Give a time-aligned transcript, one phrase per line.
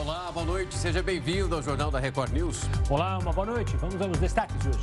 [0.00, 2.60] Olá, boa noite, seja bem-vindo ao Jornal da Record News.
[2.88, 3.76] Olá, uma boa noite.
[3.78, 4.78] Vamos aos destaques de hoje.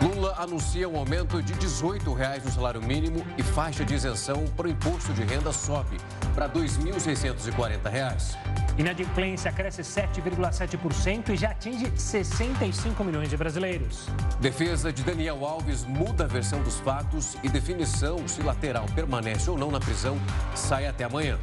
[0.00, 4.66] Lula anuncia um aumento de 18 reais no salário mínimo e faixa de isenção para
[4.66, 5.98] o imposto de renda sobe
[6.34, 8.38] para R$ 2.640.
[8.78, 14.06] Inadimplência cresce 7,7% e já atinge 65 milhões de brasileiros.
[14.40, 19.58] Defesa de Daniel Alves muda a versão dos fatos e definição se lateral permanece ou
[19.58, 20.18] não na prisão
[20.54, 21.38] sai até amanhã.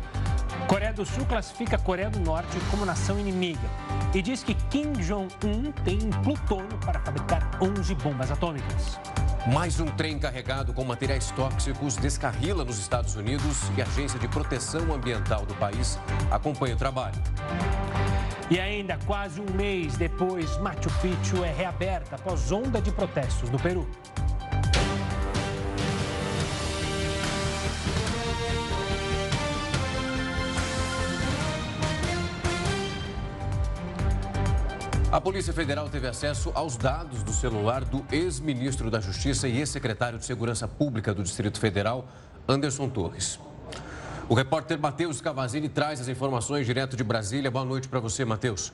[0.68, 3.70] Coreia do Sul classifica a Coreia do Norte como nação inimiga
[4.14, 9.00] e diz que Kim Jong-un tem plutônio para fabricar 11 bombas atômicas.
[9.51, 14.28] Mais um trem carregado com materiais tóxicos descarrila nos Estados Unidos e a Agência de
[14.28, 16.00] Proteção Ambiental do país
[16.32, 17.21] acompanha o trabalho.
[18.50, 23.59] E ainda quase um mês depois, Machu Picchu é reaberta após onda de protestos no
[23.59, 23.89] Peru.
[35.13, 40.17] A Polícia Federal teve acesso aos dados do celular do ex-ministro da Justiça e ex-secretário
[40.17, 42.08] de Segurança Pública do Distrito Federal,
[42.50, 43.39] Anderson Torres.
[44.28, 47.52] O repórter Matheus Cavazini traz as informações direto de Brasília.
[47.52, 48.73] Boa noite para você, Matheus.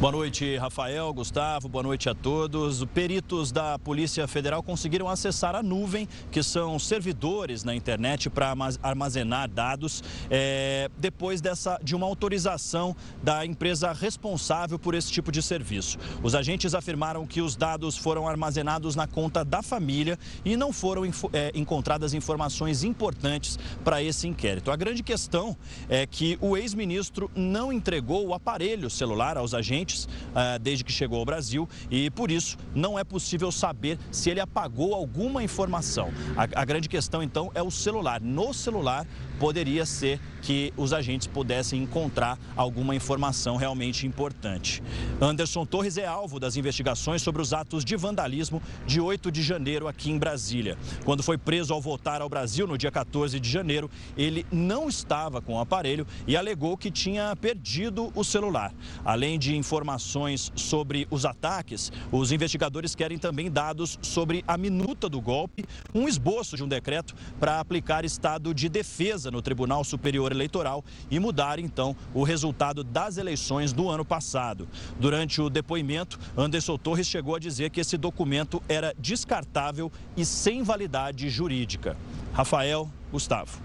[0.00, 2.84] Boa noite, Rafael, Gustavo, boa noite a todos.
[2.84, 9.50] Peritos da Polícia Federal conseguiram acessar a nuvem, que são servidores na internet para armazenar
[9.50, 15.98] dados, é, depois dessa, de uma autorização da empresa responsável por esse tipo de serviço.
[16.22, 21.02] Os agentes afirmaram que os dados foram armazenados na conta da família e não foram
[21.32, 24.70] é, encontradas informações importantes para esse inquérito.
[24.70, 25.56] A grande questão
[25.88, 31.18] é que o ex-ministro não entregou o aparelho celular aos agentes uh, desde que chegou
[31.18, 36.10] ao Brasil e, por isso, não é possível saber se ele apagou alguma informação.
[36.36, 38.20] A, a grande questão, então, é o celular.
[38.20, 39.06] No celular,
[39.38, 44.82] poderia ser que os agentes pudessem encontrar alguma informação realmente importante.
[45.20, 49.88] Anderson Torres é alvo das investigações sobre os atos de vandalismo de 8 de janeiro
[49.88, 50.76] aqui em Brasília.
[51.04, 55.40] Quando foi preso ao voltar ao Brasil no dia 14 de janeiro, ele não estava
[55.40, 58.72] com o aparelho e alegou que tinha perdido o celular.
[59.04, 65.20] Além de informações sobre os ataques, os investigadores querem também dados sobre a minuta do
[65.20, 70.84] golpe, um esboço de um decreto para aplicar estado de defesa no Tribunal Superior Eleitoral
[71.10, 74.68] e mudar então o resultado das eleições do ano passado.
[74.98, 80.62] Durante o depoimento, Anderson Torres chegou a dizer que esse documento era descartável e sem
[80.62, 81.96] validade jurídica.
[82.32, 83.58] Rafael, Gustavo.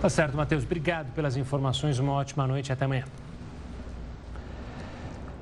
[0.00, 0.64] Tá certo, Matheus.
[0.64, 1.98] Obrigado pelas informações.
[1.98, 3.04] Uma ótima noite até amanhã.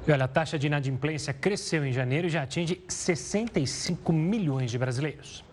[0.06, 4.78] E olha, a taxa de inadimplência cresceu em janeiro e já atinge 65 milhões de
[4.78, 5.44] brasileiros.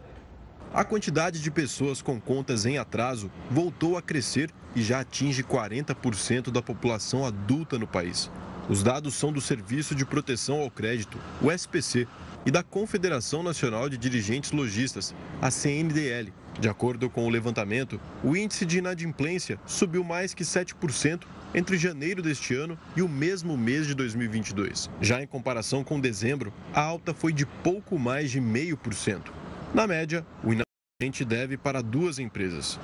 [0.72, 6.52] A quantidade de pessoas com contas em atraso voltou a crescer e já atinge 40%
[6.52, 8.30] da população adulta no país.
[8.70, 12.08] Os dados são do Serviço de Proteção ao Crédito, o SPC,
[12.46, 16.32] e da Confederação Nacional de Dirigentes Logistas, a CNDL.
[16.60, 22.22] De acordo com o levantamento, o índice de inadimplência subiu mais que 7% entre janeiro
[22.22, 24.88] deste ano e o mesmo mês de 2022.
[25.02, 29.49] Já em comparação com dezembro, a alta foi de pouco mais de 0,5%.
[29.74, 32.80] Na média, o inadimplente deve para duas empresas.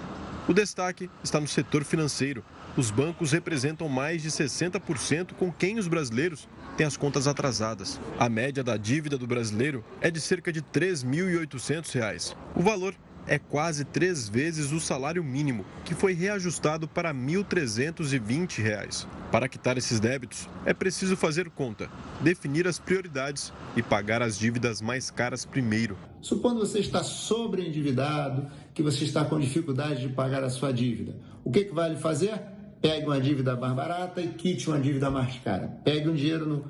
[0.48, 2.46] O destaque está no setor financeiro.
[2.78, 6.48] Os bancos representam mais de 60% com quem os brasileiros
[6.78, 8.00] têm as contas atrasadas.
[8.20, 12.36] A média da dívida do brasileiro é de cerca de R$ 3.800.
[12.56, 12.94] O valor
[13.28, 19.06] é quase três vezes o salário mínimo, que foi reajustado para R$ 1.320.
[19.32, 21.90] Para quitar esses débitos, é preciso fazer conta,
[22.22, 25.98] definir as prioridades e pagar as dívidas mais caras primeiro.
[26.22, 31.52] Supondo você está sobreendividado, que você está com dificuldade de pagar a sua dívida, o
[31.52, 32.40] que, que vale fazer?
[32.82, 35.68] Pegue uma dívida mais barata e quite uma dívida mais cara.
[35.84, 36.66] Pegue um dinheiro no,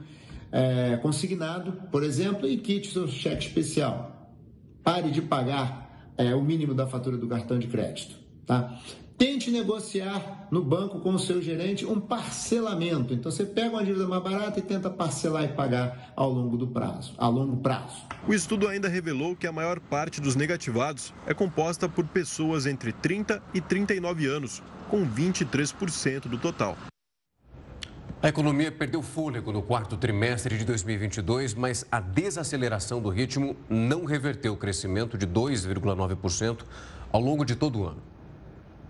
[0.51, 4.31] é, consignado, por exemplo, e quite seu cheque especial.
[4.81, 5.84] Pare de pagar
[6.17, 8.15] é, o mínimo da fatura do cartão de crédito.
[8.45, 8.79] Tá?
[9.17, 13.13] Tente negociar no banco com o seu gerente um parcelamento.
[13.13, 16.67] Então você pega uma dívida mais barata e tenta parcelar e pagar ao longo do
[16.67, 18.03] prazo, a longo prazo.
[18.27, 22.91] O estudo ainda revelou que a maior parte dos negativados é composta por pessoas entre
[22.91, 26.77] 30 e 39 anos, com 23% do total.
[28.21, 34.05] A economia perdeu fôlego no quarto trimestre de 2022, mas a desaceleração do ritmo não
[34.05, 36.63] reverteu o crescimento de 2,9%
[37.11, 38.01] ao longo de todo o ano.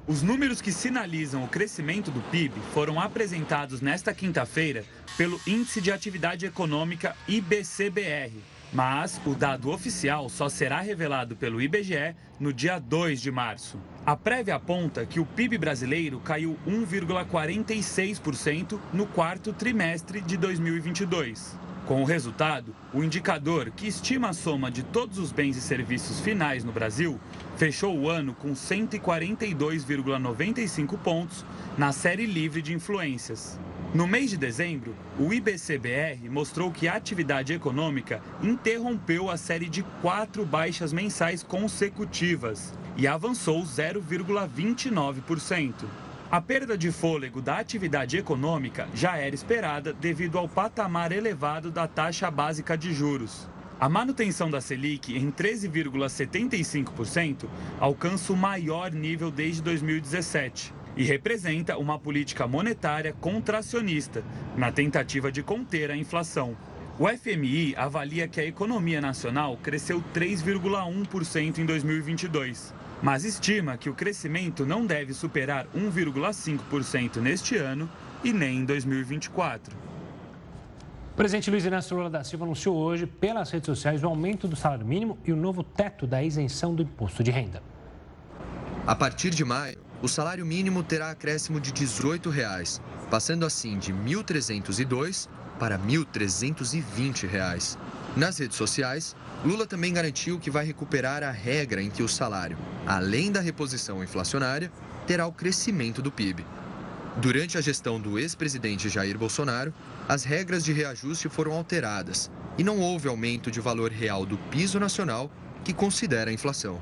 [0.07, 4.85] Os números que sinalizam o crescimento do PIB foram apresentados nesta quinta-feira
[5.17, 8.31] pelo Índice de Atividade Econômica IBCBR,
[8.73, 13.79] Mas o dado oficial só será revelado pelo IBGE no dia 2 de março.
[14.05, 21.64] A prévia aponta que o PIB brasileiro caiu 1,46% no quarto trimestre de 2022.
[21.85, 26.19] Com o resultado, o indicador, que estima a soma de todos os bens e serviços
[26.19, 27.19] finais no Brasil,
[27.57, 31.45] fechou o ano com 142,95 pontos
[31.77, 33.59] na série livre de influências.
[33.93, 39.83] No mês de dezembro, o IBCBR mostrou que a atividade econômica interrompeu a série de
[40.01, 45.85] quatro baixas mensais consecutivas e avançou 0,29%.
[46.31, 51.87] A perda de fôlego da atividade econômica já era esperada devido ao patamar elevado da
[51.87, 53.47] taxa básica de juros.
[53.79, 57.45] A manutenção da Selic em 13,75%
[57.79, 64.23] alcança o maior nível desde 2017 e representa uma política monetária contracionista
[64.57, 66.57] na tentativa de conter a inflação.
[66.97, 73.93] O FMI avalia que a economia nacional cresceu 3,1% em 2022 mas estima que o
[73.93, 77.89] crescimento não deve superar 1,5% neste ano
[78.23, 79.75] e nem em 2024.
[81.11, 84.55] O presidente Luiz Inácio Lula da Silva anunciou hoje pelas redes sociais o aumento do
[84.55, 87.63] salário mínimo e o novo teto da isenção do imposto de renda.
[88.85, 93.91] A partir de maio, o salário mínimo terá acréscimo de 18 reais, passando assim de
[93.91, 97.77] R$ 1.302 para 1.320 reais.
[98.15, 99.15] Nas redes sociais,
[99.45, 104.03] Lula também garantiu que vai recuperar a regra em que o salário, além da reposição
[104.03, 104.71] inflacionária,
[105.05, 106.43] terá o crescimento do PIB.
[107.17, 109.71] Durante a gestão do ex-presidente Jair Bolsonaro,
[110.09, 114.79] as regras de reajuste foram alteradas e não houve aumento de valor real do piso
[114.79, 115.29] nacional
[115.63, 116.81] que considera a inflação.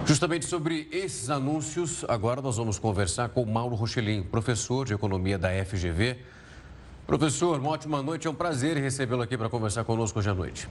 [0.06, 5.48] Justamente sobre esses anúncios, agora nós vamos conversar com Mauro Rochelim, professor de Economia da
[5.64, 6.18] FGV.
[7.04, 10.68] Professor, uma ótima noite, é um prazer recebê-lo aqui para conversar conosco hoje à noite.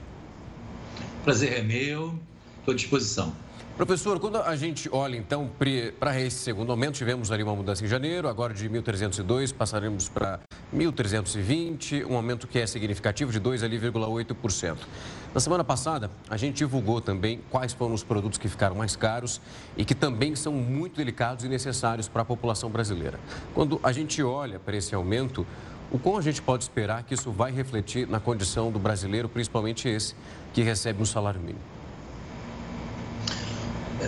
[1.24, 2.18] Prazer é meu,
[2.60, 3.34] estou à disposição.
[3.78, 7.86] Professor, quando a gente olha então para esse segundo aumento, tivemos ali uma mudança em
[7.86, 10.40] janeiro, agora de 1.302 passaremos para
[10.74, 14.78] 1.320, um aumento que é significativo de 2,8%.
[15.32, 19.40] Na semana passada, a gente divulgou também quais foram os produtos que ficaram mais caros
[19.76, 23.20] e que também são muito delicados e necessários para a população brasileira.
[23.54, 25.46] Quando a gente olha para esse aumento,
[25.92, 29.88] o quão a gente pode esperar que isso vai refletir na condição do brasileiro, principalmente
[29.88, 30.16] esse
[30.52, 31.77] que recebe um salário mínimo?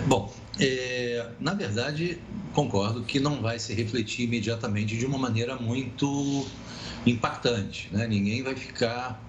[0.05, 2.21] Bom, é, na verdade,
[2.53, 6.47] concordo que não vai se refletir imediatamente de uma maneira muito
[7.05, 7.89] impactante.
[7.91, 8.07] Né?
[8.07, 9.21] Ninguém vai ficar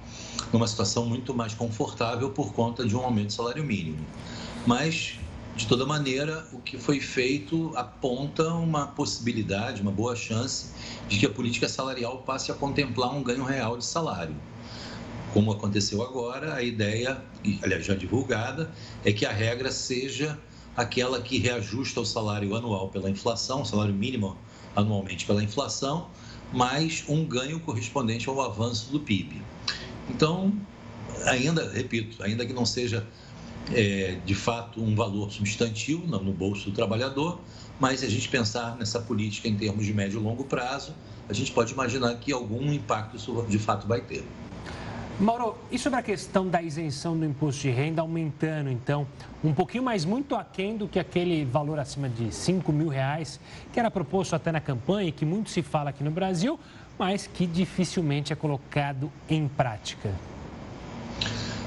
[0.52, 4.06] numa situação muito mais confortável por conta de um aumento do salário mínimo.
[4.64, 5.18] Mas,
[5.56, 10.66] de toda maneira, o que foi feito aponta uma possibilidade, uma boa chance
[11.08, 14.36] de que a política salarial passe a contemplar um ganho real de salário.
[15.32, 17.20] Como aconteceu agora, a ideia,
[17.62, 18.70] aliás, já divulgada,
[19.04, 20.38] é que a regra seja
[20.76, 24.36] aquela que reajusta o salário anual pela inflação, o salário mínimo
[24.74, 26.08] anualmente pela inflação,
[26.52, 29.42] mais um ganho correspondente ao avanço do PIB.
[30.08, 30.52] Então,
[31.26, 33.06] ainda, repito, ainda que não seja
[33.70, 37.40] é, de fato um valor substantivo no bolso do trabalhador,
[37.78, 40.94] mas se a gente pensar nessa política em termos de médio e longo prazo,
[41.28, 44.24] a gente pode imaginar que algum impacto isso de fato vai ter.
[45.20, 49.06] Mauro, e sobre a questão da isenção do imposto de renda aumentando, então,
[49.44, 53.38] um pouquinho mais, muito aquém do que aquele valor acima de 5 mil reais,
[53.72, 56.58] que era proposto até na campanha e que muito se fala aqui no Brasil,
[56.98, 60.12] mas que dificilmente é colocado em prática?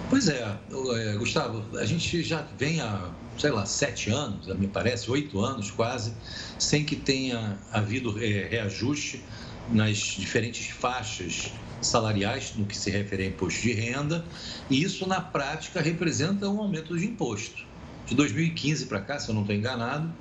[0.10, 5.10] Pois é, é Gustavo, a gente já vem há, sei lá, sete anos, me parece,
[5.10, 6.14] oito anos quase,
[6.60, 9.24] sem que tenha havido é, reajuste
[9.70, 14.26] nas diferentes faixas salariais no que se refere a imposto de renda,
[14.70, 17.66] e isso na prática representa um aumento de imposto.
[18.06, 20.12] De 2015 para cá, se eu não estou enganado,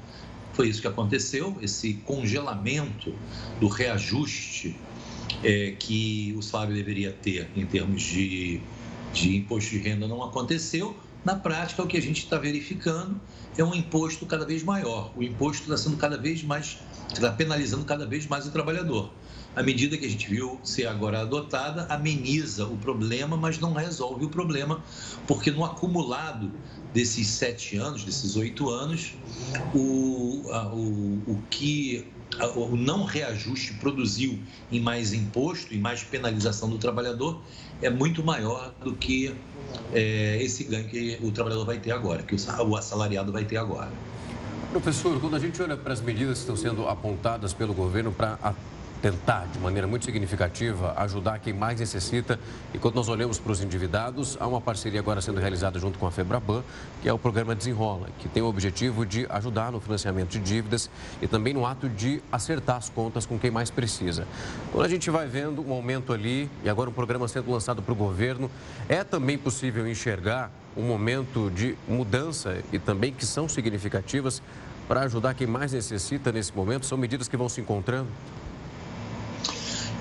[0.53, 3.15] foi isso que aconteceu, esse congelamento
[3.61, 4.77] do reajuste
[5.43, 8.61] é, que o salário deveria ter em termos de,
[9.13, 13.19] de imposto de renda não aconteceu, Na prática, o que a gente está verificando
[13.57, 15.11] é um imposto cada vez maior.
[15.17, 16.79] O imposto está sendo cada vez mais,
[17.11, 19.11] está penalizando cada vez mais o trabalhador.
[19.57, 24.25] A medida que a gente viu ser agora adotada ameniza o problema, mas não resolve
[24.25, 24.83] o problema,
[25.27, 26.51] porque no acumulado
[26.93, 29.15] desses sete anos, desses oito anos,
[29.73, 30.43] o,
[30.73, 32.05] o, o que
[32.57, 34.41] o não reajuste produziu
[34.73, 37.41] em mais imposto e mais penalização do trabalhador
[37.81, 39.33] é muito maior do que
[39.93, 43.93] é, esse ganho que o trabalhador vai ter agora, que o assalariado vai ter agora.
[44.73, 48.37] Professor, quando a gente olha para as medidas que estão sendo apontadas pelo governo para
[49.05, 52.41] tentar, de maneira muito significativa, ajudar quem mais necessita.
[52.73, 56.07] E quando nós olhamos para os endividados, há uma parceria agora sendo realizada junto com
[56.07, 56.65] a Febraban,
[57.03, 60.89] que é o programa Desenrola, que tem o objetivo de ajudar no financiamento de dívidas
[61.21, 64.27] e também no ato de acertar as contas com quem mais precisa.
[64.73, 67.93] Quando a gente vai vendo um aumento ali e agora um programa sendo lançado para
[67.93, 68.51] o governo,
[68.89, 74.41] é também possível enxergar um momento de mudança e também que são significativas
[74.89, 76.87] para ajudar quem mais necessita nesse momento?
[76.87, 78.09] São medidas que vão se encontrando?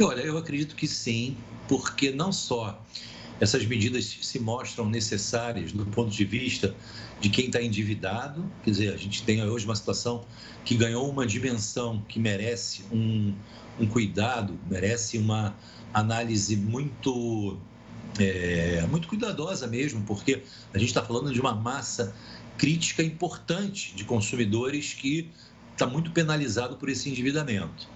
[0.02, 2.82] Olha, eu acredito que sim, porque não só
[3.40, 6.76] essas medidas se mostram necessárias do ponto de vista
[7.22, 10.26] de quem está endividado, quer dizer, a gente tem hoje uma situação
[10.66, 13.36] que ganhou uma dimensão que merece um,
[13.80, 15.56] um cuidado, merece uma
[15.94, 17.58] análise muito,
[18.20, 20.42] é, muito cuidadosa mesmo, porque
[20.74, 22.16] a gente está falando de uma massa
[22.58, 25.30] crítica importante de consumidores que
[25.72, 27.88] está muito penalizado por esse endividamento.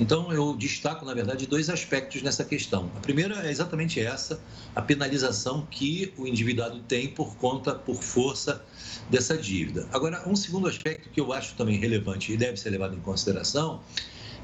[0.00, 2.90] Então, eu destaco, na verdade, dois aspectos nessa questão.
[2.96, 4.40] A primeira é exatamente essa,
[4.74, 8.64] a penalização que o endividado tem por conta, por força
[9.10, 9.88] dessa dívida.
[9.92, 13.80] Agora, um segundo aspecto que eu acho também relevante e deve ser levado em consideração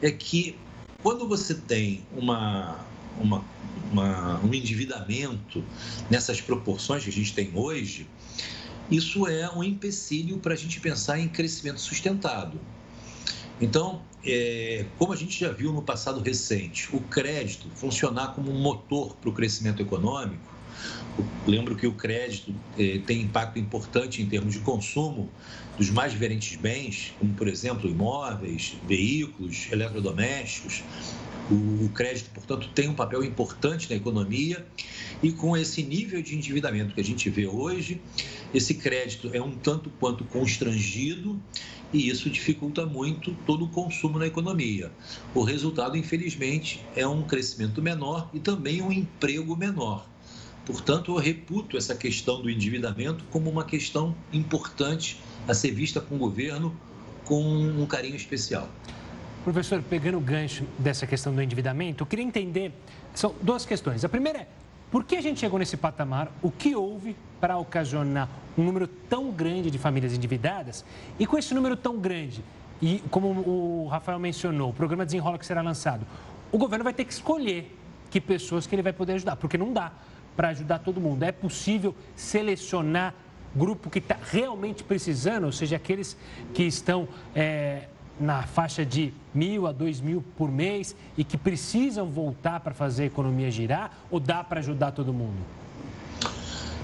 [0.03, 0.59] é que
[1.03, 2.81] quando você tem uma,
[3.21, 3.45] uma,
[3.93, 5.63] uma, um endividamento
[6.11, 8.09] nessas proporções que a gente tem hoje,
[8.91, 12.59] isso é um empecilho para a gente pensar em crescimento sustentado.
[13.61, 18.61] Então, é, como a gente já viu no passado recente, o crédito funcionar como um
[18.61, 20.53] motor para o crescimento econômico,
[21.47, 25.31] lembro que o crédito é, tem impacto importante em termos de consumo
[25.77, 30.85] dos mais diferentes bens, como, por exemplo, imóveis, veículos, eletrodomésticos.
[31.51, 34.67] O, crédito, portanto, tem um papel importante na economia
[35.23, 38.01] e com esse nível de endividamento que a gente vê hoje,
[38.55, 41.39] esse crédito é um tanto quanto constrangido
[41.93, 44.91] e isso dificulta muito todo o consumo na economia.
[45.35, 50.09] O resultado, infelizmente, é um crescimento menor e também um emprego menor.
[50.65, 56.15] Portanto, eu reputo essa questão do endividamento como uma questão importante a ser vista com
[56.15, 56.75] o governo
[57.25, 58.71] com um carinho especial.
[59.45, 62.73] Professor, pegando o gancho dessa questão do endividamento, eu queria entender.
[63.15, 64.03] São duas questões.
[64.03, 64.47] A primeira é
[64.91, 66.33] por que a gente chegou nesse patamar?
[66.41, 70.83] O que houve para ocasionar um número tão grande de famílias endividadas?
[71.19, 72.43] E com esse número tão grande,
[72.81, 76.07] e como o Rafael mencionou, o programa Desenrola que será lançado,
[76.51, 77.77] o governo vai ter que escolher
[78.11, 79.93] que pessoas que ele vai poder ajudar, porque não dá
[80.35, 81.23] para ajudar todo mundo.
[81.23, 83.15] É possível selecionar
[83.55, 86.17] grupo que está realmente precisando, ou seja, aqueles
[86.55, 92.07] que estão é, na faixa de mil a dois mil por mês e que precisam
[92.07, 95.39] voltar para fazer a economia girar ou dá para ajudar todo mundo?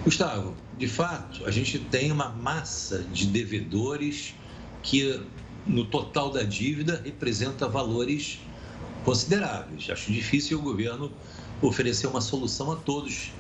[0.05, 4.35] Gustavo, de fato, a gente tem uma massa de devedores
[4.83, 5.21] que,
[5.67, 8.41] no total da dívida, representa valores
[9.05, 9.89] consideráveis.
[9.91, 11.13] Acho difícil o governo
[11.61, 13.31] oferecer uma solução a todos,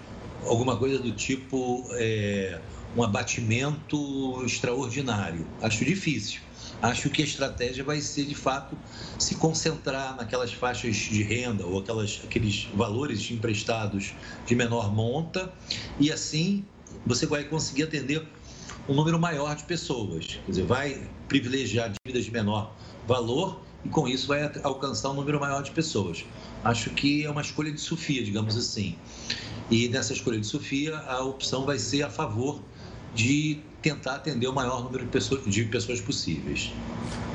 [0.44, 2.60] alguma coisa do tipo é,
[2.94, 5.46] um abatimento extraordinário.
[5.62, 6.42] Acho difícil
[6.82, 8.76] acho que a estratégia vai ser, de fato,
[9.18, 14.14] se concentrar naquelas faixas de renda ou aquelas, aqueles valores emprestados
[14.46, 15.52] de menor monta
[15.98, 16.64] e, assim,
[17.06, 18.26] você vai conseguir atender
[18.88, 20.38] um número maior de pessoas.
[20.44, 22.74] Quer dizer, vai privilegiar dívidas de menor
[23.06, 26.24] valor e, com isso, vai alcançar um número maior de pessoas.
[26.64, 28.96] Acho que é uma escolha de Sofia, digamos assim.
[29.70, 32.60] E nessa escolha de Sofia, a opção vai ser a favor
[33.14, 36.72] de tentar atender o maior número de pessoas, de pessoas possíveis.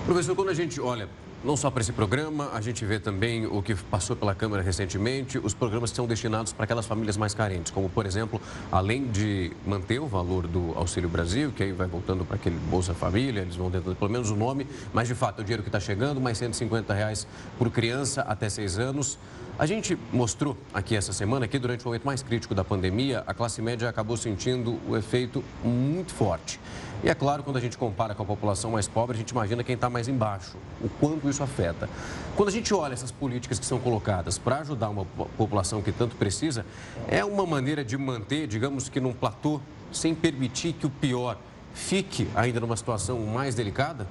[0.05, 1.09] Professor, quando a gente olha
[1.45, 5.37] não só para esse programa, a gente vê também o que passou pela Câmara recentemente,
[5.37, 9.99] os programas são destinados para aquelas famílias mais carentes, como, por exemplo, além de manter
[9.99, 13.69] o valor do Auxílio Brasil, que aí vai voltando para aquele Bolsa Família, eles vão
[13.69, 16.39] dentro pelo menos o nome, mas de fato é o dinheiro que está chegando, mais
[16.39, 17.27] 150 reais
[17.59, 19.19] por criança até 6 anos.
[19.57, 23.33] A gente mostrou aqui essa semana que durante o momento mais crítico da pandemia, a
[23.33, 26.59] classe média acabou sentindo o efeito muito forte.
[27.01, 29.63] E é claro, quando a gente compara com a população mais pobre, a gente imagina
[29.63, 31.89] quem está mais embaixo, o quanto isso afeta.
[32.35, 35.05] Quando a gente olha essas políticas que são colocadas para ajudar uma
[35.37, 36.65] população que tanto precisa,
[37.07, 41.37] é uma maneira de manter, digamos que num platô sem permitir que o pior
[41.73, 44.05] fique ainda numa situação mais delicada?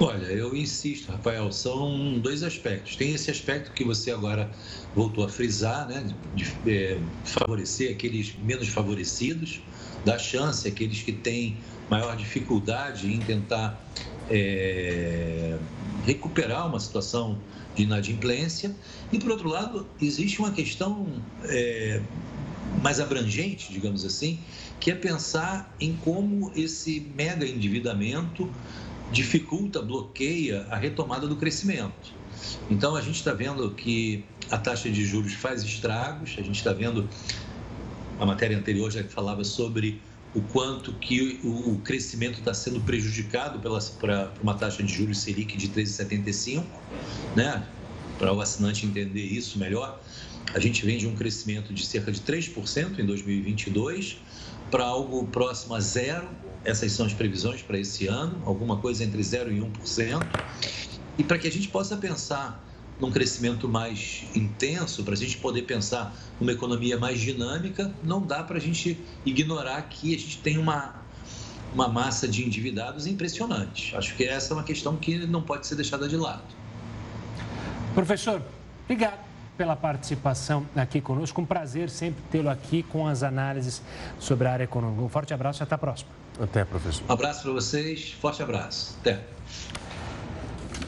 [0.00, 2.96] Olha, eu insisto, Rafael, são dois aspectos.
[2.96, 4.50] Tem esse aspecto que você agora
[4.94, 9.60] voltou a frisar, né, de, de é, favorecer aqueles menos favorecidos,
[10.04, 11.58] dar chance àqueles que têm
[11.88, 13.80] maior dificuldade em tentar
[14.28, 15.58] é,
[16.04, 17.38] recuperar uma situação
[17.76, 18.74] de inadimplência.
[19.12, 21.06] E, por outro lado, existe uma questão
[21.44, 22.00] é,
[22.82, 24.40] mais abrangente, digamos assim,
[24.80, 28.50] que é pensar em como esse mega endividamento
[29.12, 32.14] dificulta, bloqueia a retomada do crescimento.
[32.70, 36.72] Então, a gente está vendo que a taxa de juros faz estragos, a gente está
[36.72, 37.08] vendo,
[38.18, 40.00] a matéria anterior já falava sobre
[40.34, 45.56] o quanto que o, crescimento está sendo prejudicado pela, pra, uma taxa de juros Selic
[45.56, 46.64] de 13,75,
[47.36, 47.66] né?
[48.18, 50.00] para o assinante entender isso melhor,
[50.54, 54.18] a gente vem de um crescimento de cerca de 3% em 2022
[54.72, 56.26] para algo próximo a zero.
[56.64, 60.26] Essas são as previsões para esse ano, alguma coisa entre 0% e 1%.
[61.18, 62.64] E para que a gente possa pensar
[62.98, 68.42] num crescimento mais intenso, para a gente poder pensar numa economia mais dinâmica, não dá
[68.42, 70.94] para a gente ignorar que a gente tem uma,
[71.74, 73.94] uma massa de endividados impressionante.
[73.94, 76.44] Acho que essa é uma questão que não pode ser deixada de lado.
[77.94, 78.40] Professor,
[78.84, 79.31] obrigado
[79.62, 81.40] pela participação aqui conosco.
[81.40, 83.80] Um prazer sempre tê-lo aqui com as análises
[84.18, 85.00] sobre a área econômica.
[85.02, 86.10] Um forte abraço e até a próxima.
[86.40, 87.04] Até, professor.
[87.08, 88.98] Um abraço para vocês, forte abraço.
[89.00, 89.20] Até.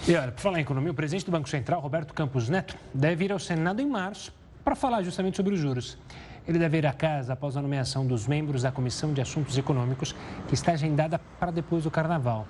[0.09, 3.27] E olha, por falar em economia, o presidente do Banco Central, Roberto Campos Neto, deve
[3.27, 5.97] ir ao Senado em março para falar justamente sobre os juros.
[6.45, 10.17] Ele deve ir à casa após a nomeação dos membros da Comissão de Assuntos Econômicos,
[10.49, 12.45] que está agendada para depois do Carnaval.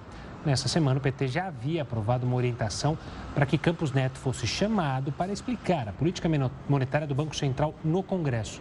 [0.45, 2.99] Nessa semana, o PT já havia aprovado uma orientação
[3.35, 6.29] para que Campos Neto fosse chamado para explicar a política
[6.69, 8.61] monetária do Banco Central no Congresso.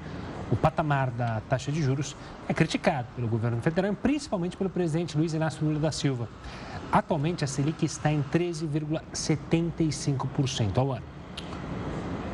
[0.50, 2.16] O patamar da taxa de juros
[2.48, 6.30] é criticado pelo governo federal, principalmente pelo presidente Luiz Inácio Lula da Silva.
[6.90, 11.13] Atualmente, a Selic está em 13,75% ao ano.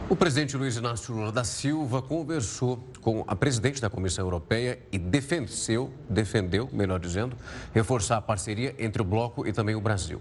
[0.09, 4.97] O presidente Luiz Inácio Lula da Silva conversou com a presidente da Comissão Europeia e
[4.97, 7.37] defendeu, defendeu, melhor dizendo,
[7.75, 10.19] reforçar a parceria entre o bloco e também o Brasil.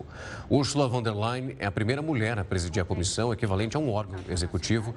[0.51, 3.91] Ursula von der Leyen é a primeira mulher a presidir a comissão, equivalente a um
[3.91, 4.95] órgão executivo,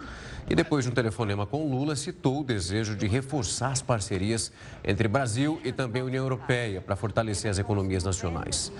[0.50, 4.52] e depois de um telefonema com Lula, citou o desejo de reforçar as parcerias
[4.84, 8.74] entre Brasil e também União Europeia para fortalecer as economias nacionais.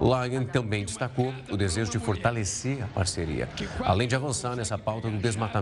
[0.00, 3.48] Leyen também destacou o desejo de fortalecer a parceria,
[3.80, 5.55] além de avançar nessa pauta do desmatamento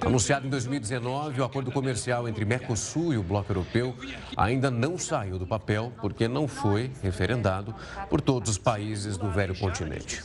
[0.00, 3.96] Anunciado em 2019, o acordo comercial entre Mercosul e o Bloco Europeu
[4.36, 7.74] ainda não saiu do papel porque não foi referendado
[8.08, 10.22] por todos os países do velho continente.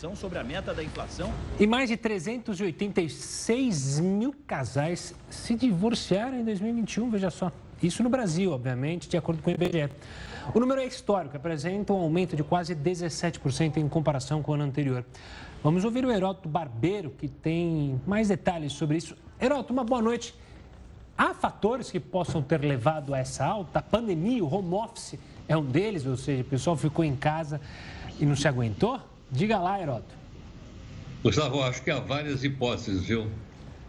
[1.60, 7.52] E mais de 386 mil casais se divorciaram em 2021, veja só.
[7.82, 9.89] Isso no Brasil, obviamente, de acordo com o IBGE.
[10.54, 14.63] O número é histórico, apresenta um aumento de quase 17% em comparação com o ano
[14.63, 15.06] anterior.
[15.68, 19.18] Vamos ouvir o Heródoto Barbeiro, que tem mais detalhes sobre isso.
[19.38, 20.34] Heródoto, uma boa noite.
[21.18, 23.80] Há fatores que possam ter levado a essa alta?
[23.80, 27.60] A pandemia, o home office é um deles, ou seja, o pessoal ficou em casa
[28.18, 28.98] e não se aguentou?
[29.30, 30.16] Diga lá, Heródoto.
[31.22, 33.28] Gustavo, acho que há várias hipóteses, viu?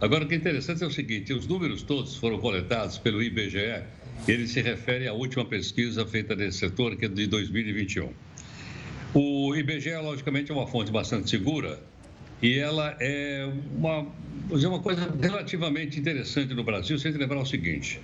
[0.01, 3.85] Agora, o que é interessante é o seguinte: os números todos foram coletados pelo IBGE,
[4.27, 8.09] ele se refere à última pesquisa feita nesse setor, que é de 2021.
[9.13, 11.79] O IBGE, logicamente, é uma fonte bastante segura
[12.41, 14.07] e ela é uma,
[14.51, 17.99] uma coisa relativamente interessante no Brasil, se a gente lembrar o seguinte.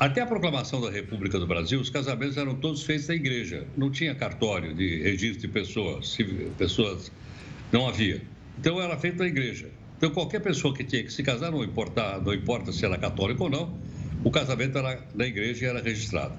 [0.00, 3.66] Até a proclamação da República do Brasil, os casamentos eram todos feitos na igreja.
[3.76, 6.16] Não tinha cartório de registro de pessoas,
[6.56, 7.12] pessoas
[7.72, 8.22] não havia.
[8.58, 9.68] Então era feito na igreja.
[9.96, 13.44] Então qualquer pessoa que tinha que se casar, não importa, não importa se era católico
[13.44, 13.76] ou não,
[14.24, 16.34] o casamento era na igreja e era registrado.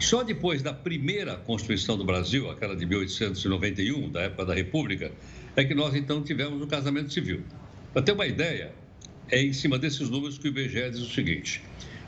[0.00, 5.12] Só depois da primeira Constituição do Brasil, aquela de 1891, da época da República,
[5.54, 7.44] é que nós então tivemos o casamento civil.
[7.92, 8.74] Para ter uma ideia,
[9.30, 11.62] é em cima desses números que o IBGE diz o seguinte: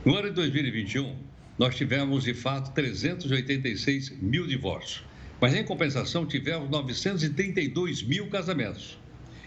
[0.07, 1.15] no ano de 2021,
[1.59, 5.05] nós tivemos de fato 386 mil divórcios,
[5.39, 8.99] mas em compensação tivemos 932 mil casamentos.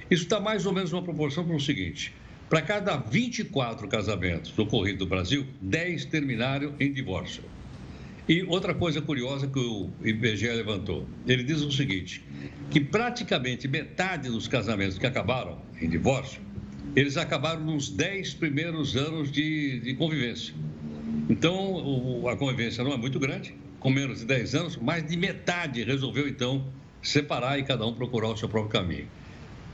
[0.10, 2.14] Isso está mais ou menos uma proporção para o seguinte:
[2.48, 7.55] para cada 24 casamentos ocorridos no Brasil, 10 terminaram em divórcio.
[8.28, 12.24] E outra coisa curiosa que o IBGE levantou, ele diz o seguinte,
[12.72, 16.42] que praticamente metade dos casamentos que acabaram em divórcio,
[16.96, 20.56] eles acabaram nos 10 primeiros anos de, de convivência.
[21.30, 25.16] Então, o, a convivência não é muito grande, com menos de 10 anos, mais de
[25.16, 26.66] metade resolveu, então,
[27.04, 29.08] separar e cada um procurar o seu próprio caminho.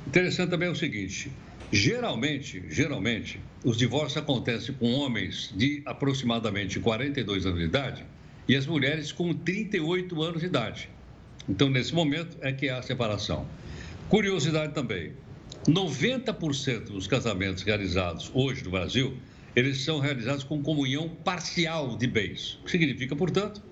[0.06, 1.32] Interessante também é o seguinte,
[1.74, 8.06] Geralmente, geralmente, os divórcios acontecem com homens de aproximadamente 42 anos de idade
[8.52, 10.90] e as mulheres com 38 anos de idade.
[11.48, 13.48] Então, nesse momento é que há a separação.
[14.10, 15.14] Curiosidade também,
[15.66, 19.16] 90% dos casamentos realizados hoje no Brasil,
[19.56, 22.56] eles são realizados com comunhão parcial de bens.
[22.56, 23.64] O que significa, portanto,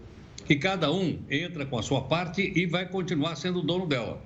[0.45, 4.23] que cada um entra com a sua parte e vai continuar sendo dono dela.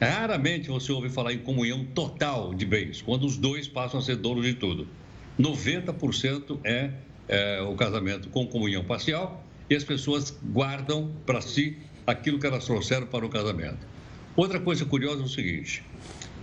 [0.00, 4.16] Raramente você ouve falar em comunhão total de bens, quando os dois passam a ser
[4.16, 4.88] donos de tudo.
[5.38, 6.90] 90% é,
[7.28, 12.64] é o casamento com comunhão parcial e as pessoas guardam para si aquilo que elas
[12.64, 13.86] trouxeram para o casamento.
[14.36, 15.82] Outra coisa curiosa é o seguinte: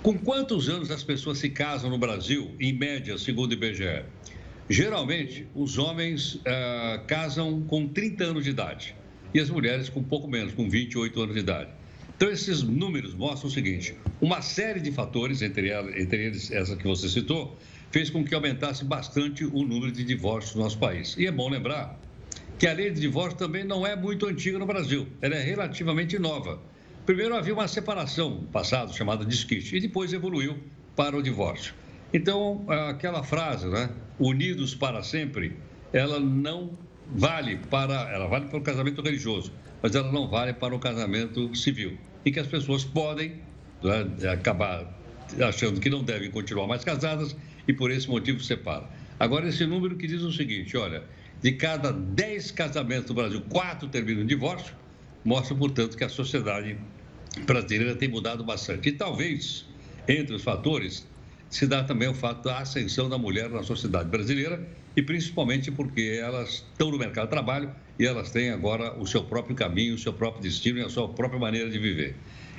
[0.01, 4.03] com quantos anos as pessoas se casam no Brasil, em média, segundo o IBGE?
[4.69, 8.95] Geralmente, os homens uh, casam com 30 anos de idade
[9.33, 11.69] e as mulheres com pouco menos, com 28 anos de idade.
[12.15, 16.87] Então, esses números mostram o seguinte: uma série de fatores, entre, entre eles essa que
[16.87, 17.57] você citou,
[17.91, 21.15] fez com que aumentasse bastante o número de divórcios no nosso país.
[21.17, 21.99] E é bom lembrar
[22.61, 26.19] que a lei de divórcio também não é muito antiga no Brasil, ela é relativamente
[26.19, 26.61] nova.
[27.07, 30.59] Primeiro havia uma separação no passado chamada disquite e depois evoluiu
[30.95, 31.73] para o divórcio.
[32.13, 35.57] Então, aquela frase, né, unidos para sempre,
[35.91, 40.75] ela não vale para, ela vale para o casamento religioso, mas ela não vale para
[40.75, 43.41] o casamento civil, em que as pessoas podem
[43.81, 44.85] né, acabar
[45.43, 47.35] achando que não devem continuar mais casadas
[47.67, 48.87] e por esse motivo separam.
[49.19, 51.03] Agora, esse número que diz o seguinte, olha,
[51.41, 54.73] de cada 10 casamentos no Brasil, quatro terminam em divórcio,
[55.25, 56.77] mostra, portanto, que a sociedade
[57.45, 58.89] brasileira tem mudado bastante.
[58.89, 59.65] E talvez,
[60.07, 61.07] entre os fatores,
[61.49, 66.19] se dá também o fato da ascensão da mulher na sociedade brasileira e principalmente porque
[66.21, 69.97] elas estão no mercado de trabalho e elas têm agora o seu próprio caminho, o
[69.97, 72.15] seu próprio destino e a sua própria maneira de viver.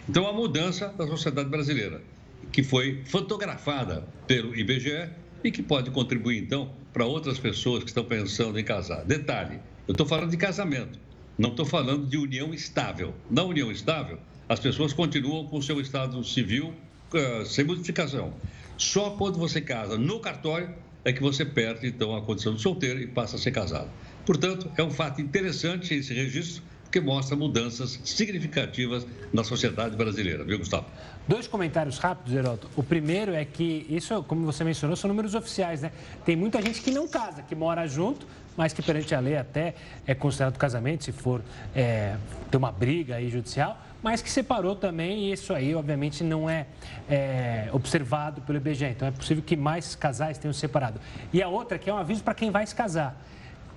[0.09, 2.03] Então, a mudança da sociedade brasileira,
[2.51, 5.09] que foi fotografada pelo IBGE
[5.45, 9.05] e que pode contribuir, então, para outras pessoas que estão pensando em casar.
[9.05, 10.98] Detalhe: eu estou falando de casamento,
[11.38, 13.14] não estou falando de união estável.
[13.31, 16.74] Na união estável, as pessoas continuam com o seu estado civil
[17.14, 18.35] uh, sem modificação.
[18.76, 20.74] Só quando você casa no cartório
[21.05, 23.90] é que você perde, então, a condição de solteiro e passa a ser casado.
[24.24, 30.59] Portanto, é um fato interessante esse registro, porque mostra mudanças significativas na sociedade brasileira, viu,
[30.59, 30.85] Gustavo?
[31.26, 32.68] Dois comentários rápidos, Heroto.
[32.76, 35.90] O primeiro é que, isso, como você mencionou, são números oficiais, né?
[36.22, 39.74] Tem muita gente que não casa, que mora junto, mas que perante a lei até
[40.07, 41.40] é considerado casamento, se for
[41.74, 42.14] é,
[42.50, 46.66] ter uma briga aí judicial, mas que separou também, e isso aí, obviamente, não é,
[47.09, 48.85] é, observado pelo IBGE.
[48.85, 51.00] Então, é possível que mais casais tenham separado.
[51.33, 53.16] E a outra, que é um aviso para quem vai se casar.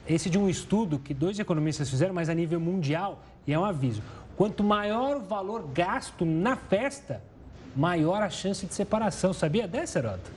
[0.07, 3.65] Esse de um estudo que dois economistas fizeram, mas a nível mundial, e é um
[3.65, 4.01] aviso.
[4.37, 7.23] Quanto maior o valor gasto na festa,
[7.75, 9.33] maior a chance de separação.
[9.33, 10.31] Sabia dessa, Heroto?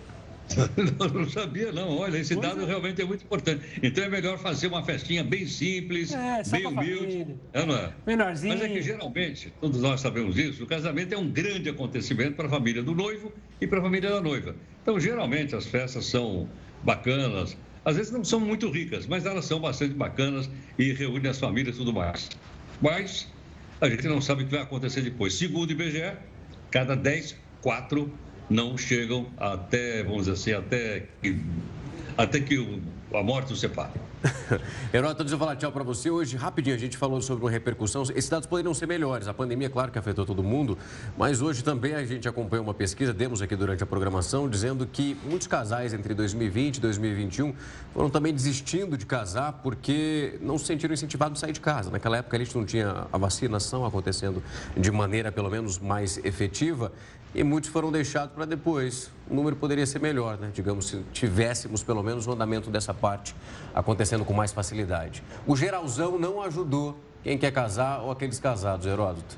[0.98, 1.98] não, não sabia, não.
[1.98, 2.64] Olha, esse dado é.
[2.64, 3.62] realmente é muito importante.
[3.82, 7.36] Então é melhor fazer uma festinha bem simples, é, bem humilde.
[7.52, 7.92] É, não é?
[8.06, 8.54] Menorzinho.
[8.54, 12.46] Mas é que geralmente, todos nós sabemos isso, o casamento é um grande acontecimento para
[12.46, 14.56] a família do noivo e para a família da noiva.
[14.82, 16.48] Então, geralmente, as festas são
[16.82, 17.56] bacanas.
[17.88, 21.74] Às vezes não são muito ricas, mas elas são bastante bacanas e reúnem as famílias
[21.74, 22.28] e tudo mais.
[22.82, 23.32] Mas
[23.80, 25.38] a gente não sabe o que vai acontecer depois.
[25.38, 26.18] Segundo o IBGE,
[26.70, 28.20] cada 10, 4
[28.50, 31.46] não chegam até, vamos dizer assim, até que,
[32.18, 33.92] até que o, a morte os separe.
[34.92, 38.02] Herói, antes de falar tchau para você, hoje, rapidinho, a gente falou sobre uma repercussão.
[38.02, 39.28] Esses dados poderiam ser melhores.
[39.28, 40.76] A pandemia, claro que afetou todo mundo,
[41.16, 45.16] mas hoje também a gente acompanhou uma pesquisa, demos aqui durante a programação, dizendo que
[45.24, 47.54] muitos casais entre 2020 e 2021
[47.94, 51.90] foram também desistindo de casar porque não se sentiram incentivados a sair de casa.
[51.90, 54.42] Naquela época a gente não tinha a vacinação acontecendo
[54.76, 56.92] de maneira, pelo menos, mais efetiva
[57.34, 59.10] e muitos foram deixados para depois.
[59.28, 60.50] O número poderia ser melhor, né?
[60.52, 63.34] Digamos, se tivéssemos pelo menos o andamento dessa parte
[63.74, 65.22] acontecendo com mais facilidade.
[65.46, 69.36] O geralzão não ajudou quem quer casar ou aqueles casados, Heródoto.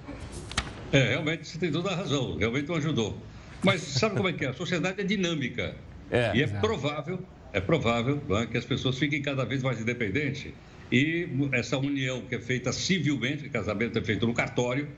[0.92, 3.16] É, realmente você tem toda a razão, realmente não ajudou.
[3.62, 4.48] Mas sabe como é que é?
[4.48, 5.74] A sociedade é dinâmica.
[6.11, 6.61] É, e é exato.
[6.61, 7.20] provável,
[7.53, 10.53] é provável é, que as pessoas fiquem cada vez mais independentes
[10.90, 14.88] e essa união que é feita civilmente, o casamento é feito no cartório,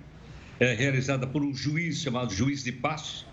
[0.62, 3.26] é realizada por um juiz chamado juiz de paz,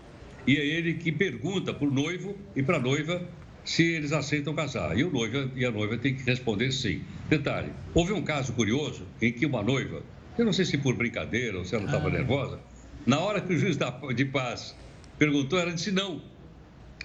[0.46, 3.22] e é ele que pergunta para o noivo e para a noiva
[3.64, 4.98] se eles aceitam casar.
[4.98, 7.02] E o noivo e a noiva têm que responder sim.
[7.28, 10.02] Detalhe: houve um caso curioso em que uma noiva,
[10.36, 12.10] eu não sei se por brincadeira ou se ela estava ah.
[12.10, 12.58] nervosa,
[13.06, 13.78] na hora que o juiz
[14.14, 14.74] de paz
[15.16, 16.20] perguntou, ela disse não.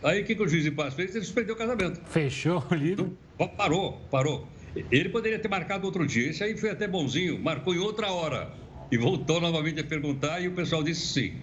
[0.04, 1.16] Aí o que, que o juiz de paz fez?
[1.16, 2.02] Ele suspendeu o casamento.
[2.10, 3.18] Fechou o livro?
[3.36, 4.48] Então, parou, parou.
[4.92, 6.30] Ele poderia ter marcado outro dia.
[6.30, 8.65] Esse aí foi até bonzinho, marcou em outra hora.
[8.92, 11.34] E voltou novamente a perguntar e o pessoal disse sim.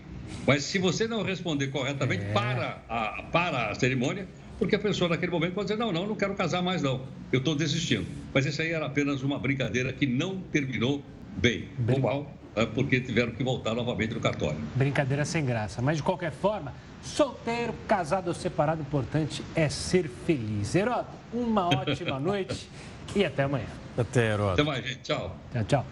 [0.47, 2.33] Mas se você não responder corretamente é.
[2.33, 4.27] para, a, para a cerimônia,
[4.59, 7.03] porque a pessoa naquele momento pode dizer, não, não, não quero casar mais não,
[7.33, 8.07] eu estou desistindo.
[8.33, 11.03] Mas isso aí era apenas uma brincadeira que não terminou
[11.37, 11.95] bem, Brin...
[11.95, 14.59] ou mal, é, porque tiveram que voltar novamente no cartório.
[14.75, 20.09] Brincadeira sem graça, mas de qualquer forma, solteiro, casado ou separado, o importante é ser
[20.27, 20.75] feliz.
[20.75, 22.69] Heródoto, uma ótima noite
[23.17, 23.67] e até amanhã.
[23.97, 24.53] Até, Heródoto.
[24.53, 25.01] Até mais, gente.
[25.01, 25.37] Tchau.
[25.53, 25.87] Tchau, tchau.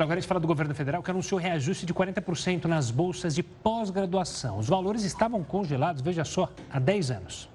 [0.00, 3.42] Agora a gente fala do governo federal que anunciou reajuste de 40% nas bolsas de
[3.42, 4.58] pós-graduação.
[4.58, 7.51] Os valores estavam congelados, veja só, há 10 anos.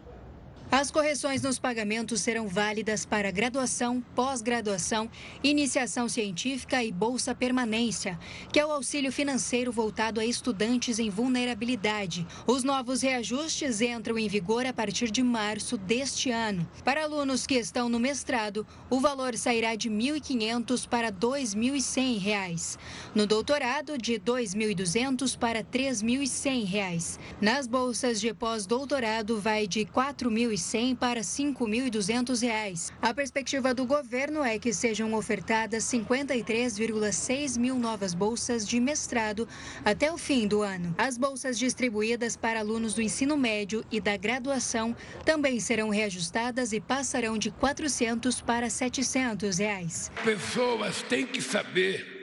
[0.69, 5.09] As correções nos pagamentos serão válidas para graduação, pós-graduação,
[5.41, 8.19] iniciação científica e bolsa permanência,
[8.51, 12.27] que é o auxílio financeiro voltado a estudantes em vulnerabilidade.
[12.45, 16.69] Os novos reajustes entram em vigor a partir de março deste ano.
[16.83, 22.77] Para alunos que estão no mestrado, o valor sairá de R$ 1.500 para R$ 2.100.
[23.15, 27.17] No doutorado, de R$ 2.200 para R$ 3.100.
[27.39, 32.91] Nas bolsas de pós-doutorado, vai de R$ 4.000 1.100 para R$ 5.200.
[33.01, 39.47] A perspectiva do governo é que sejam ofertadas 53,6 mil novas bolsas de mestrado
[39.85, 40.93] até o fim do ano.
[40.97, 46.79] As bolsas distribuídas para alunos do ensino médio e da graduação também serão reajustadas e
[46.79, 50.11] passarão de 400 para 700 reais.
[50.23, 52.17] Pessoas têm que saber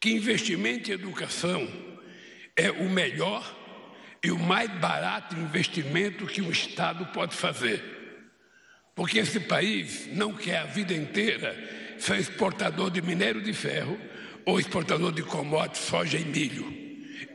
[0.00, 1.66] que investimento em educação
[2.56, 3.63] é o melhor
[4.24, 7.84] e o mais barato investimento que um Estado pode fazer.
[8.94, 11.54] Porque esse país não quer a vida inteira
[11.98, 14.00] ser exportador de minério de ferro
[14.46, 16.72] ou exportador de commodities, soja e milho.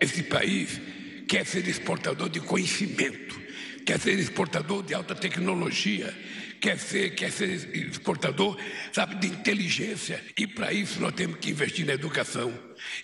[0.01, 0.81] Esse país
[1.27, 3.39] quer ser exportador de conhecimento,
[3.85, 6.11] quer ser exportador de alta tecnologia,
[6.59, 8.57] quer ser, quer ser exportador,
[8.91, 10.23] sabe, de inteligência.
[10.35, 12.51] E para isso nós temos que investir na educação.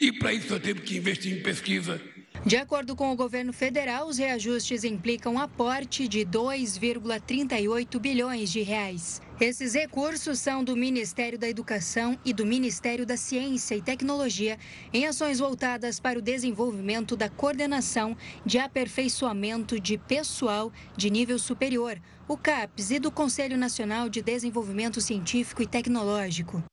[0.02, 2.02] E para isso nós temos que investir em pesquisa.
[2.44, 9.22] De acordo com o governo federal, os reajustes implicam aporte de 2,38 bilhões de reais.
[9.40, 14.58] Esses recursos são do Ministério da Educação e do Ministério da Ciência e Tecnologia
[14.94, 22.00] em ações voltadas para o desenvolvimento da coordenação de aperfeiçoamento de pessoal de nível superior,
[22.28, 26.64] o CAPES, e do Conselho Nacional de Desenvolvimento Científico e Tecnológico.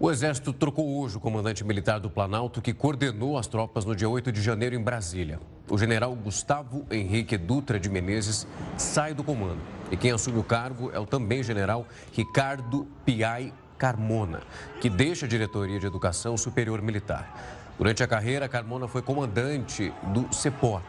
[0.00, 4.08] O Exército trocou hoje o comandante militar do Planalto que coordenou as tropas no dia
[4.08, 5.40] 8 de janeiro em Brasília.
[5.68, 9.58] O general Gustavo Henrique Dutra de Menezes sai do comando.
[9.90, 14.40] E quem assume o cargo é o também general Ricardo Piai Carmona,
[14.80, 17.66] que deixa a diretoria de Educação Superior Militar.
[17.76, 20.80] Durante a carreira, Carmona foi comandante do CEPOR.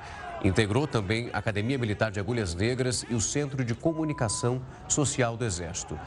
[0.43, 5.45] Integrou também a Academia Militar de Agulhas Negras e o Centro de Comunicação Social do
[5.45, 5.99] Exército.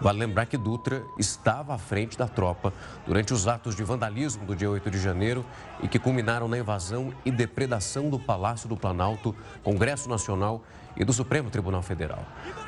[0.00, 2.72] Vale lembrar que Dutra estava à frente da tropa
[3.06, 5.44] durante os atos de vandalismo do dia 8 de janeiro
[5.82, 9.34] e que culminaram na invasão e depredação do Palácio do Planalto,
[9.64, 10.62] Congresso Nacional
[10.96, 12.24] e do Supremo Tribunal Federal.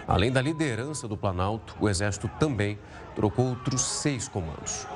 [0.08, 2.78] Além da liderança do Planalto, o Exército também
[3.14, 4.86] trocou outros seis comandos.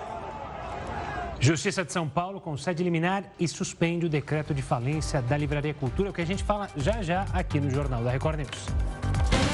[1.39, 6.11] Justiça de São Paulo concede liminar e suspende o decreto de falência da Livraria Cultura,
[6.11, 9.54] o que a gente fala já já aqui no Jornal da Record News.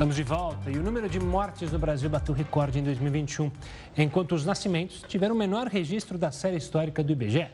[0.00, 3.52] Estamos de volta e o número de mortes no Brasil bateu recorde em 2021,
[3.98, 7.48] enquanto os nascimentos tiveram o menor registro da série histórica do IBGE.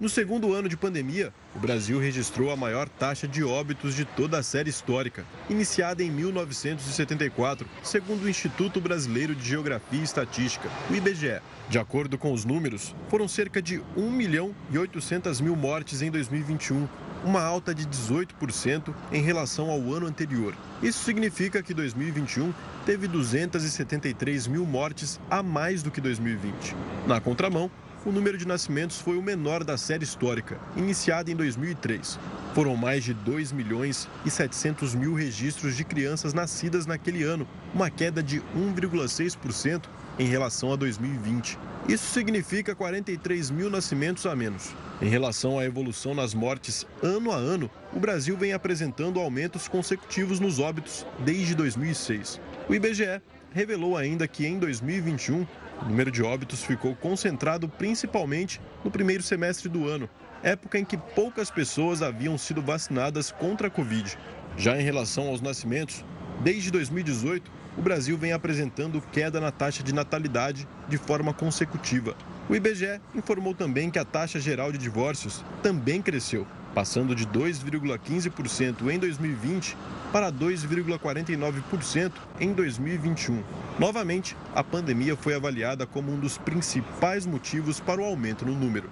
[0.00, 4.38] No segundo ano de pandemia, o Brasil registrou a maior taxa de óbitos de toda
[4.38, 10.94] a série histórica, iniciada em 1974, segundo o Instituto Brasileiro de Geografia e Estatística, o
[10.94, 11.42] IBGE.
[11.68, 16.10] De acordo com os números, foram cerca de 1 milhão e 800 mil mortes em
[16.10, 16.88] 2021,
[17.24, 20.54] uma alta de 18% em relação ao ano anterior.
[20.82, 22.52] Isso significa que 2021
[22.86, 26.74] teve 273 mil mortes a mais do que 2020.
[27.06, 27.70] Na contramão,
[28.04, 32.18] o número de nascimentos foi o menor da série histórica, iniciada em 2003.
[32.54, 37.90] Foram mais de 2 milhões e 700 mil registros de crianças nascidas naquele ano, uma
[37.90, 39.82] queda de 1,6%
[40.18, 41.58] em relação a 2020.
[41.88, 44.70] Isso significa 43 mil nascimentos a menos.
[45.00, 50.40] Em relação à evolução nas mortes ano a ano, o Brasil vem apresentando aumentos consecutivos
[50.40, 52.40] nos óbitos desde 2006.
[52.68, 53.20] O IBGE
[53.52, 55.46] revelou ainda que em 2021
[55.82, 60.08] o número de óbitos ficou concentrado principalmente no primeiro semestre do ano,
[60.42, 64.16] época em que poucas pessoas haviam sido vacinadas contra a Covid.
[64.56, 66.04] Já em relação aos nascimentos,
[66.42, 72.16] desde 2018, o Brasil vem apresentando queda na taxa de natalidade de forma consecutiva.
[72.48, 76.46] O IBGE informou também que a taxa geral de divórcios também cresceu.
[76.74, 79.76] Passando de 2,15% em 2020
[80.12, 83.42] para 2,49% em 2021.
[83.78, 88.90] Novamente, a pandemia foi avaliada como um dos principais motivos para o aumento no número.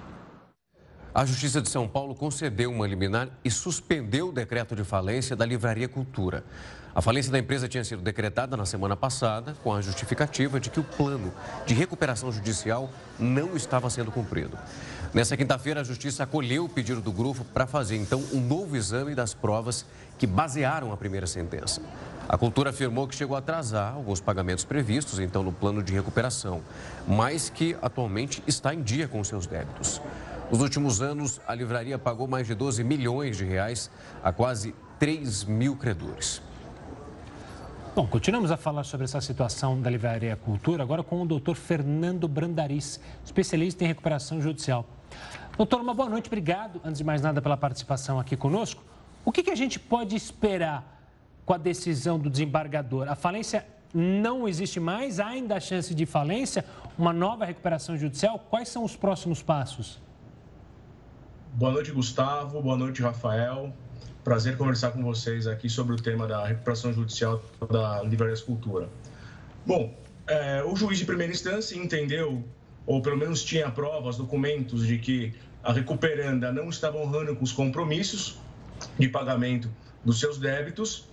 [1.15, 5.45] A Justiça de São Paulo concedeu uma liminar e suspendeu o decreto de falência da
[5.45, 6.45] Livraria Cultura.
[6.99, 10.81] A falência da empresa tinha sido decretada na semana passada com a justificativa de que
[10.81, 11.33] o plano
[11.65, 14.59] de recuperação judicial não estava sendo cumprido.
[15.15, 19.15] Nessa quinta-feira, a Justiça acolheu o pedido do grupo para fazer então um novo exame
[19.15, 19.87] das provas
[20.19, 21.81] que basearam a primeira sentença.
[22.29, 26.63] A cultura afirmou que chegou a atrasar alguns pagamentos previstos então no plano de recuperação,
[27.07, 30.03] mas que atualmente está em dia com seus débitos.
[30.51, 33.89] Nos últimos anos, a livraria pagou mais de 12 milhões de reais
[34.21, 36.43] a quase 3 mil credores.
[37.99, 42.29] Bom, continuamos a falar sobre essa situação da Livraria Cultura, agora com o doutor Fernando
[42.29, 44.87] Brandariz, especialista em recuperação judicial.
[45.57, 48.85] Doutor, uma boa noite, obrigado, antes de mais nada, pela participação aqui conosco.
[49.25, 51.11] O que, que a gente pode esperar
[51.45, 53.09] com a decisão do desembargador?
[53.09, 55.19] A falência não existe mais?
[55.19, 56.65] Há ainda a chance de falência?
[56.97, 58.39] Uma nova recuperação judicial?
[58.49, 59.99] Quais são os próximos passos?
[61.53, 62.63] Boa noite, Gustavo.
[62.63, 63.73] Boa noite, Rafael.
[64.29, 68.87] Prazer conversar com vocês aqui sobre o tema da recuperação judicial da Livraria Escultura.
[69.65, 72.45] Bom, é, o juiz de primeira instância entendeu,
[72.85, 77.53] ou pelo menos tinha provas, documentos de que a recuperanda não estava honrando com os
[77.53, 78.39] compromissos
[78.99, 79.71] de pagamento
[80.05, 81.09] dos seus débitos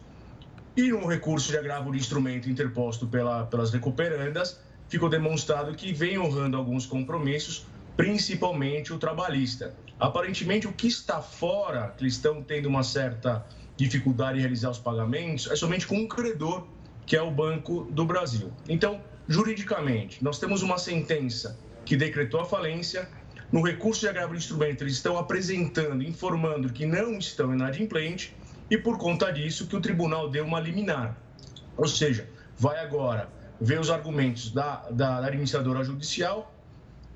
[0.75, 6.19] e no recurso de agravo de instrumento interposto pela, pelas recuperandas, ficou demonstrado que vem
[6.19, 9.73] honrando alguns compromissos, principalmente o trabalhista.
[9.99, 13.45] Aparentemente, o que está fora, que eles estão tendo uma certa
[13.77, 16.67] dificuldade em realizar os pagamentos, é somente com um credor,
[17.05, 18.51] que é o Banco do Brasil.
[18.67, 23.07] Então, juridicamente, nós temos uma sentença que decretou a falência.
[23.51, 28.33] No recurso de agravo de instrumento, eles estão apresentando, informando que não estão inadimplentes
[28.69, 31.15] e, por conta disso, que o tribunal deu uma liminar.
[31.77, 32.27] Ou seja,
[32.57, 33.29] vai agora
[33.61, 36.54] ver os argumentos da, da administradora judicial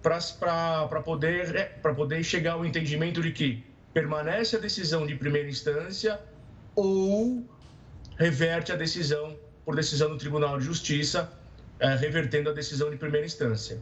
[0.02, 6.20] para poder, é, poder chegar ao entendimento de que permanece a decisão de primeira instância
[6.76, 7.44] ou
[8.18, 9.36] reverte a decisão
[9.66, 11.32] por decisão do Tribunal de Justiça,
[11.80, 13.80] é, revertendo a decisão de primeira instância.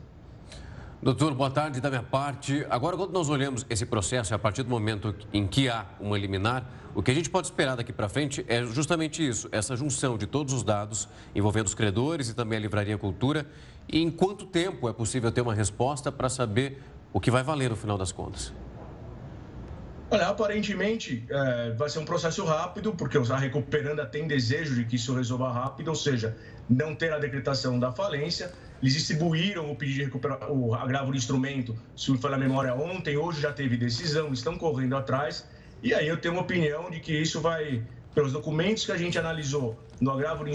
[1.02, 2.66] Doutor, boa tarde da minha parte.
[2.70, 6.66] Agora, quando nós olhamos esse processo, a partir do momento em que há uma liminar,
[6.96, 10.26] o que a gente pode esperar daqui para frente é justamente isso, essa junção de
[10.26, 13.46] todos os dados envolvendo os credores e também a Livraria Cultura.
[13.90, 16.82] E em quanto tempo é possível ter uma resposta para saber
[17.14, 18.54] o que vai valer no final das contas?
[20.10, 24.96] Olha, aparentemente é, vai ser um processo rápido, porque a recuperanda tem desejo de que
[24.96, 26.38] isso resolva rápido, ou seja,
[26.70, 28.54] não ter a decretação da falência.
[28.82, 33.18] Eles distribuíram o pedido de recuperar o agravo de instrumento, se me falar memória, ontem,
[33.18, 35.46] hoje já teve decisão, estão correndo atrás.
[35.84, 39.20] E aí eu tenho uma opinião de que isso vai, pelos documentos que a gente
[39.20, 40.52] analisou no agravo de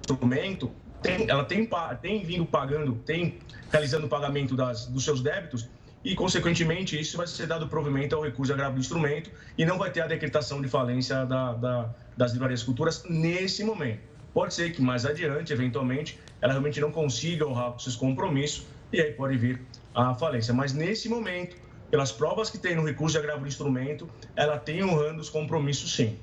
[0.00, 1.68] instrumento, tem, ela tem,
[2.00, 3.38] tem vindo pagando, tem
[3.70, 5.68] realizando o pagamento das, dos seus débitos
[6.04, 9.76] e, consequentemente, isso vai ser dado provimento ao recurso de agravo do instrumento e não
[9.76, 14.00] vai ter a decretação de falência da, da, das livrarias culturas nesse momento.
[14.32, 19.12] Pode ser que mais adiante, eventualmente, ela realmente não consiga honrar seus compromissos e aí
[19.12, 19.60] pode vir
[19.94, 20.54] a falência.
[20.54, 21.56] Mas nesse momento,
[21.90, 25.92] pelas provas que tem no recurso de agravo do instrumento, ela tem honrando os compromissos
[25.92, 26.18] sim.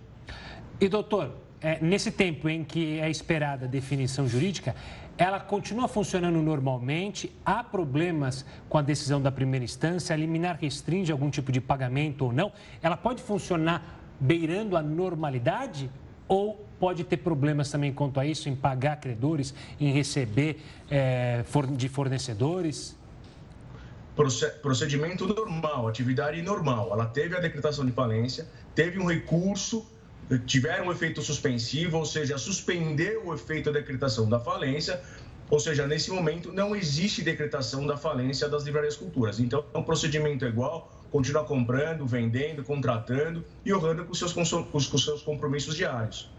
[0.79, 1.31] E doutor,
[1.63, 4.75] é, nesse tempo em que é esperada a definição jurídica,
[5.17, 7.33] ela continua funcionando normalmente?
[7.45, 10.13] Há problemas com a decisão da primeira instância?
[10.13, 12.51] A liminar restringe algum tipo de pagamento ou não?
[12.81, 15.89] Ela pode funcionar beirando a normalidade?
[16.27, 21.45] Ou pode ter problemas também quanto a isso, em pagar credores, em receber é,
[21.77, 22.97] de fornecedores?
[24.61, 26.89] Procedimento normal, atividade normal.
[26.91, 29.92] Ela teve a decretação de falência, teve um recurso
[30.45, 35.01] tiveram um efeito suspensivo, ou seja, suspendeu o efeito da decretação da falência,
[35.49, 39.39] ou seja, nesse momento não existe decretação da falência das livrarias culturas.
[39.39, 45.21] Então, o procedimento é igual, continua comprando, vendendo, contratando e honrando com seus, com seus
[45.21, 46.29] compromissos diários.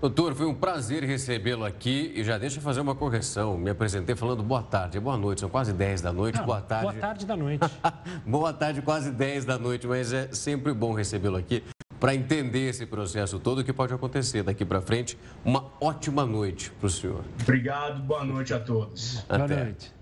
[0.00, 3.58] Doutor, foi um prazer recebê-lo aqui e já deixa eu fazer uma correção.
[3.58, 6.38] Me apresentei falando boa tarde, boa noite, são quase 10 da noite.
[6.38, 6.84] Não, boa tarde.
[6.84, 7.70] Boa tarde da noite.
[8.24, 11.64] boa tarde, quase 10 da noite, mas é sempre bom recebê-lo aqui
[11.98, 15.18] para entender esse processo todo, o que pode acontecer daqui para frente.
[15.44, 17.24] Uma ótima noite para o senhor.
[17.42, 19.24] Obrigado, boa noite a todos.
[19.28, 19.46] Até.
[19.46, 19.92] Boa noite.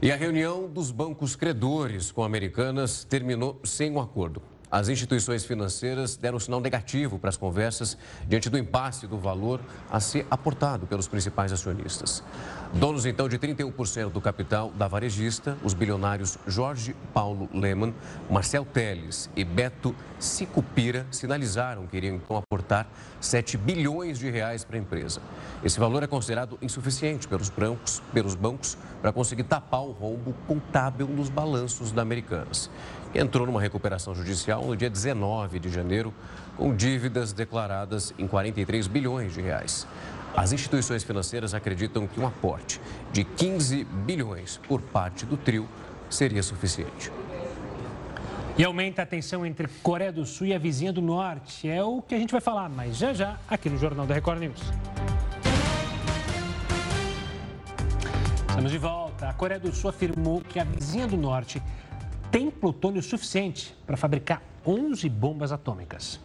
[0.00, 4.40] E a reunião dos bancos credores com Americanas terminou sem um acordo.
[4.70, 7.96] As instituições financeiras deram sinal negativo para as conversas
[8.26, 9.60] diante do impasse do valor
[9.90, 12.22] a ser aportado pelos principais acionistas.
[12.74, 17.94] Donos então de 31% do capital da varejista, os bilionários Jorge Paulo Lehmann,
[18.30, 22.86] Marcel Teles e Beto Sicupira sinalizaram que iriam então aportar
[23.22, 25.22] 7 bilhões de reais para a empresa.
[25.64, 31.08] Esse valor é considerado insuficiente pelos bancos, pelos bancos para conseguir tapar o rombo contábil
[31.08, 32.70] nos balanços da Americanas
[33.18, 36.14] entrou numa recuperação judicial no dia 19 de janeiro,
[36.56, 39.86] com dívidas declaradas em 43 bilhões de reais.
[40.36, 42.80] As instituições financeiras acreditam que um aporte
[43.12, 45.68] de 15 bilhões por parte do trio
[46.08, 47.10] seria suficiente.
[48.56, 51.68] E aumenta a tensão entre Coreia do Sul e a vizinha do Norte.
[51.68, 54.40] É o que a gente vai falar, mas já já aqui no Jornal da Record
[54.40, 54.60] News.
[58.48, 59.28] Estamos de volta.
[59.28, 61.62] A Coreia do Sul afirmou que a vizinha do Norte
[62.30, 66.20] tem plutônio suficiente para fabricar 11 bombas atômicas.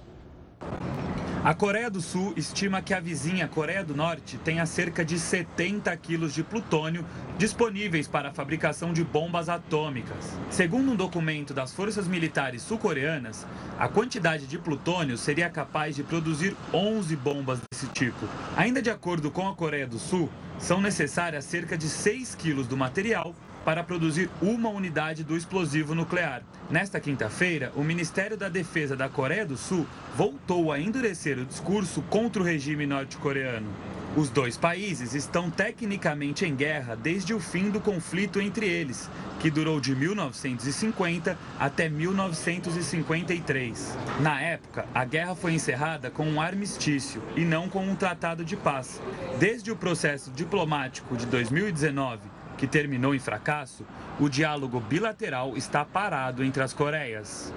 [1.44, 5.96] A Coreia do Sul estima que a vizinha Coreia do Norte tenha cerca de 70
[5.98, 7.06] quilos de plutônio
[7.38, 10.38] disponíveis para a fabricação de bombas atômicas.
[10.50, 13.46] Segundo um documento das forças militares sul-coreanas,
[13.78, 18.26] a quantidade de plutônio seria capaz de produzir 11 bombas desse tipo.
[18.56, 22.78] Ainda de acordo com a Coreia do Sul, são necessárias cerca de 6 quilos do
[22.78, 26.44] material para produzir uma unidade do explosivo nuclear.
[26.70, 32.02] Nesta quinta-feira, o Ministério da Defesa da Coreia do Sul voltou a endurecer o discurso
[32.04, 33.68] contra o regime norte-coreano.
[34.16, 39.10] Os dois países estão tecnicamente em guerra desde o fim do conflito entre eles,
[39.40, 43.98] que durou de 1950 até 1953.
[44.20, 48.56] Na época, a guerra foi encerrada com um armistício e não com um tratado de
[48.56, 49.02] paz.
[49.40, 52.20] Desde o processo diplomático de 2019,
[52.58, 53.86] que terminou em fracasso,
[54.20, 57.54] o diálogo bilateral está parado entre as Coreias.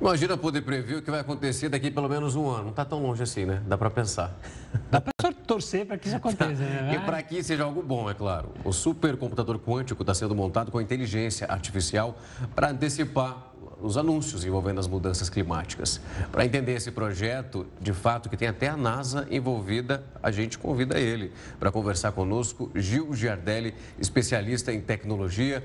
[0.00, 2.64] Imagina poder prever o que vai acontecer daqui pelo menos um ano.
[2.64, 3.62] Não está tão longe assim, né?
[3.66, 4.30] Dá para pensar.
[4.90, 6.94] Dá para torcer para que isso aconteça, né?
[6.94, 8.52] E para que seja algo bom, é claro.
[8.62, 12.18] O supercomputador quântico está sendo montado com inteligência artificial
[12.54, 13.45] para antecipar
[13.80, 16.00] os anúncios envolvendo as mudanças climáticas.
[16.32, 20.98] Para entender esse projeto, de fato, que tem até a NASA envolvida, a gente convida
[20.98, 25.62] ele para conversar conosco, Gil Giardelli, especialista em tecnologia.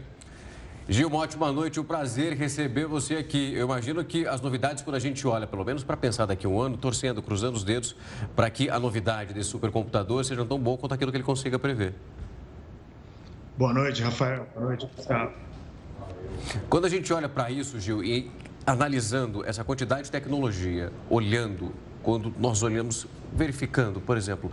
[0.89, 3.53] Gil, uma ótima noite, um prazer receber você aqui.
[3.53, 6.49] Eu imagino que as novidades, quando a gente olha, pelo menos para pensar daqui a
[6.49, 7.95] um ano, torcendo, cruzando os dedos,
[8.36, 11.93] para que a novidade desse supercomputador seja tão boa quanto aquilo que ele consiga prever.
[13.57, 14.47] Boa noite, Rafael.
[14.55, 15.51] Boa noite, Gustavo.
[16.69, 18.32] Quando a gente olha para isso, Gil, e
[18.65, 21.74] analisando essa quantidade de tecnologia, olhando,
[22.04, 24.52] quando nós olhamos, verificando, por exemplo,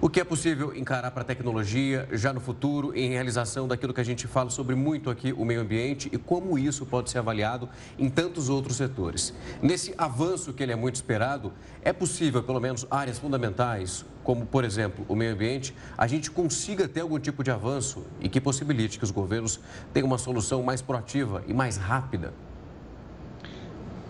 [0.00, 4.00] o que é possível encarar para a tecnologia já no futuro, em realização daquilo que
[4.00, 7.68] a gente fala sobre muito aqui, o meio ambiente, e como isso pode ser avaliado
[7.98, 9.34] em tantos outros setores.
[9.60, 14.64] Nesse avanço que ele é muito esperado, é possível, pelo menos, áreas fundamentais, como, por
[14.64, 18.98] exemplo, o meio ambiente, a gente consiga ter algum tipo de avanço e que possibilite
[18.98, 19.58] que os governos
[19.92, 22.32] tenham uma solução mais proativa e mais rápida?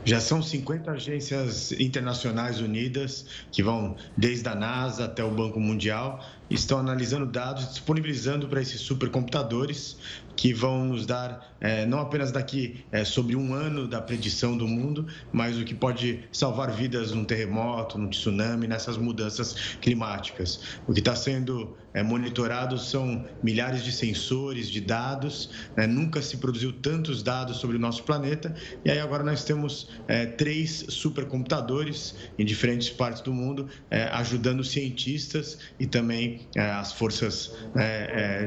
[0.05, 6.25] Já são 50 agências internacionais unidas, que vão desde a NASA até o Banco Mundial,
[6.49, 9.99] estão analisando dados, disponibilizando para esses supercomputadores
[10.41, 14.67] que vão nos dar, é, não apenas daqui é, sobre um ano da predição do
[14.67, 20.79] mundo, mas o que pode salvar vidas num terremoto, num tsunami, nessas mudanças climáticas.
[20.87, 25.87] O que está sendo é, monitorado são milhares de sensores, de dados, né?
[25.87, 30.25] nunca se produziu tantos dados sobre o nosso planeta, e aí agora nós temos é,
[30.25, 37.53] três supercomputadores em diferentes partes do mundo, é, ajudando cientistas e também é, as forças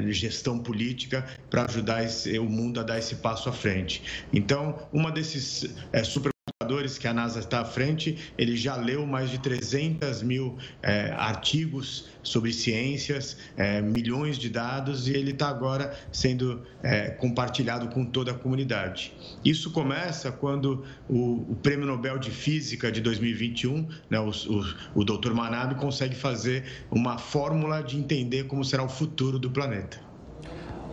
[0.04, 4.26] de gestão política para ajudar ajudar esse, o mundo a dar esse passo à frente.
[4.32, 9.30] Então, uma desses é, supercomputadores que a NASA está à frente, ele já leu mais
[9.30, 15.94] de 300 mil é, artigos sobre ciências, é, milhões de dados, e ele está agora
[16.12, 19.14] sendo é, compartilhado com toda a comunidade.
[19.44, 25.04] Isso começa quando o, o Prêmio Nobel de Física de 2021, né, o, o, o
[25.04, 25.34] Dr.
[25.34, 30.13] Manabe, consegue fazer uma fórmula de entender como será o futuro do planeta.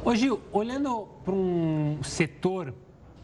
[0.03, 2.73] Ô Gil, olhando para um setor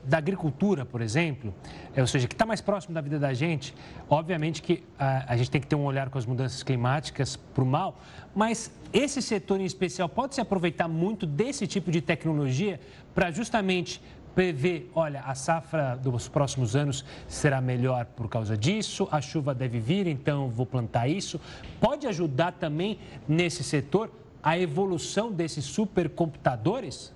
[0.05, 1.53] da agricultura, por exemplo,
[1.95, 3.75] é, ou seja, que está mais próximo da vida da gente,
[4.11, 7.65] obviamente que a, a gente tem que ter um olhar com as mudanças climáticas para
[7.65, 7.99] o mal,
[8.35, 12.79] mas esse setor em especial pode se aproveitar muito desse tipo de tecnologia
[13.15, 14.03] para justamente
[14.35, 19.81] prever, olha, a safra dos próximos anos será melhor por causa disso, a chuva deve
[19.81, 21.41] vir, então vou plantar isso.
[21.81, 24.11] Pode ajudar também nesse setor
[24.43, 27.15] a evolução desses supercomputadores?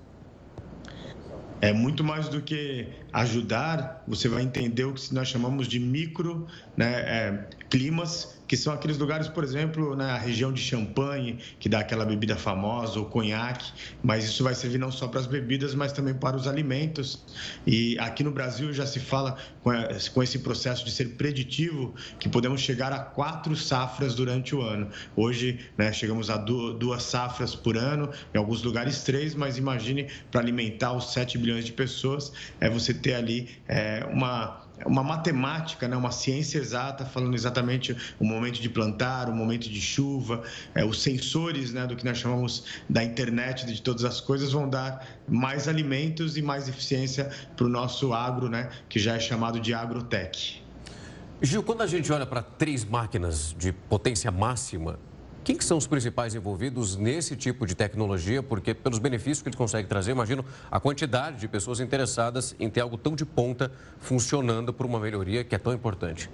[1.60, 6.46] é muito mais do que ajudar, você vai entender o que nós chamamos de micro
[6.76, 11.78] né, é, climas que são aqueles lugares, por exemplo, na região de Champagne, que dá
[11.78, 15.92] aquela bebida famosa, ou conhaque, mas isso vai servir não só para as bebidas, mas
[15.92, 17.24] também para os alimentos.
[17.64, 22.60] E aqui no Brasil já se fala com esse processo de ser preditivo que podemos
[22.60, 24.90] chegar a quatro safras durante o ano.
[25.14, 30.40] Hoje, né, chegamos a duas safras por ano, em alguns lugares três, mas imagine para
[30.40, 35.96] alimentar os 7 bilhões de pessoas, é você ter ali é, uma uma matemática, né,
[35.96, 40.42] uma ciência exata, falando exatamente o momento de plantar, o momento de chuva,
[40.74, 44.68] é, os sensores né, do que nós chamamos da internet de todas as coisas vão
[44.68, 49.60] dar mais alimentos e mais eficiência para o nosso agro, né, que já é chamado
[49.60, 50.62] de agrotech.
[51.42, 54.98] Gil, quando a gente olha para três máquinas de potência máxima,
[55.50, 58.40] quem que são os principais envolvidos nesse tipo de tecnologia?
[58.40, 62.82] Porque pelos benefícios que ele consegue trazer, imagino a quantidade de pessoas interessadas em ter
[62.82, 66.30] algo tão de ponta funcionando por uma melhoria que é tão importante.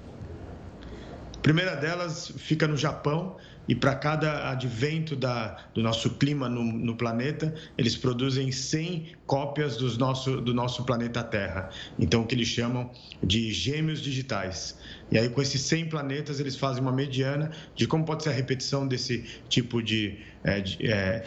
[1.35, 6.63] A primeira delas fica no Japão e para cada advento da, do nosso clima no,
[6.63, 11.71] no, planeta, eles produzem 100 cópias dos nosso, do nosso planeta Terra.
[11.99, 12.91] Então, o que eles chamam
[13.23, 14.76] de gêmeos digitais.
[15.11, 18.33] E aí, com esses 100 planetas, eles fazem uma mediana de como pode ser a
[18.33, 21.25] repetição desse tipo de, é, de, é,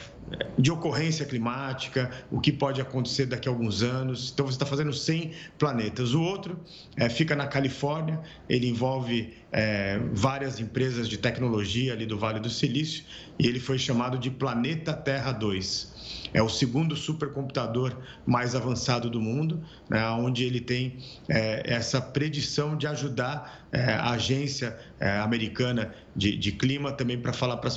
[0.57, 4.31] de ocorrência climática, o que pode acontecer daqui a alguns anos.
[4.33, 6.13] Então, você está fazendo 100 planetas.
[6.13, 6.57] O outro
[6.95, 12.49] é, fica na Califórnia, ele envolve é, várias empresas de tecnologia ali do Vale do
[12.49, 13.03] Silício,
[13.37, 15.99] e ele foi chamado de Planeta Terra 2
[16.33, 17.95] é o segundo supercomputador
[18.25, 20.97] mais avançado do mundo, né, onde ele tem
[21.27, 24.77] é, essa predição de ajudar é, a agência
[25.23, 27.71] americana de, de, clima também para falar para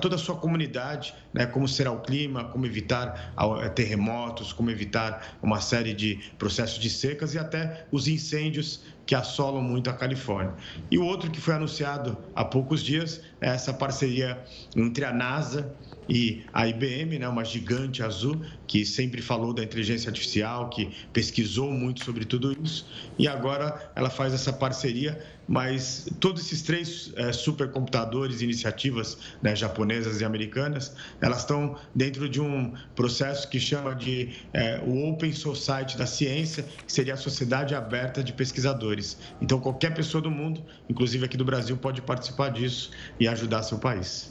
[0.00, 5.38] toda a sua comunidade né, como será o clima, como evitar é, terremotos, como evitar
[5.42, 10.54] uma série de processos de secas e até os incêndios que assolam muito a Califórnia.
[10.90, 14.42] E o outro que foi anunciado há poucos dias é essa parceria
[14.76, 15.74] entre a NASA
[16.08, 21.70] e a IBM, né, uma gigante azul, que sempre falou da inteligência artificial, que pesquisou
[21.72, 22.86] muito sobre tudo isso,
[23.18, 30.20] e agora ela faz essa parceria, mas todos esses três é, supercomputadores, iniciativas né, japonesas
[30.20, 35.96] e americanas, elas estão dentro de um processo que chama de é, o Open Society
[35.96, 39.18] da ciência, que seria a sociedade aberta de pesquisadores.
[39.40, 43.78] Então, qualquer pessoa do mundo, inclusive aqui do Brasil, pode participar disso e ajudar seu
[43.78, 44.30] país.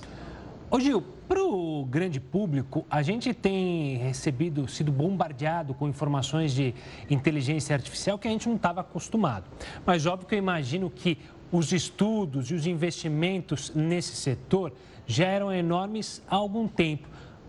[0.70, 6.76] Ô Gil, para o grande público, a gente tem recebido, sido bombardeado com informações de
[7.10, 9.46] inteligência artificial que a gente não estava acostumado.
[9.86, 11.20] Mas óbvio que eu imagino que
[11.54, 14.74] os estudos e os investimentos nesse setor
[15.06, 17.08] já eram enormes há algum tempo.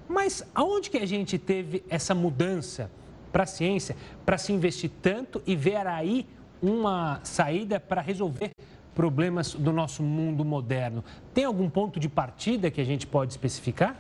[0.09, 2.89] Mas aonde que a gente teve essa mudança
[3.33, 6.25] para a ciência, para se investir tanto e ver aí
[6.63, 8.53] uma saída para resolver
[8.99, 11.05] problemas do nosso mundo moderno.
[11.33, 13.95] Tem algum ponto de partida que a gente pode especificar?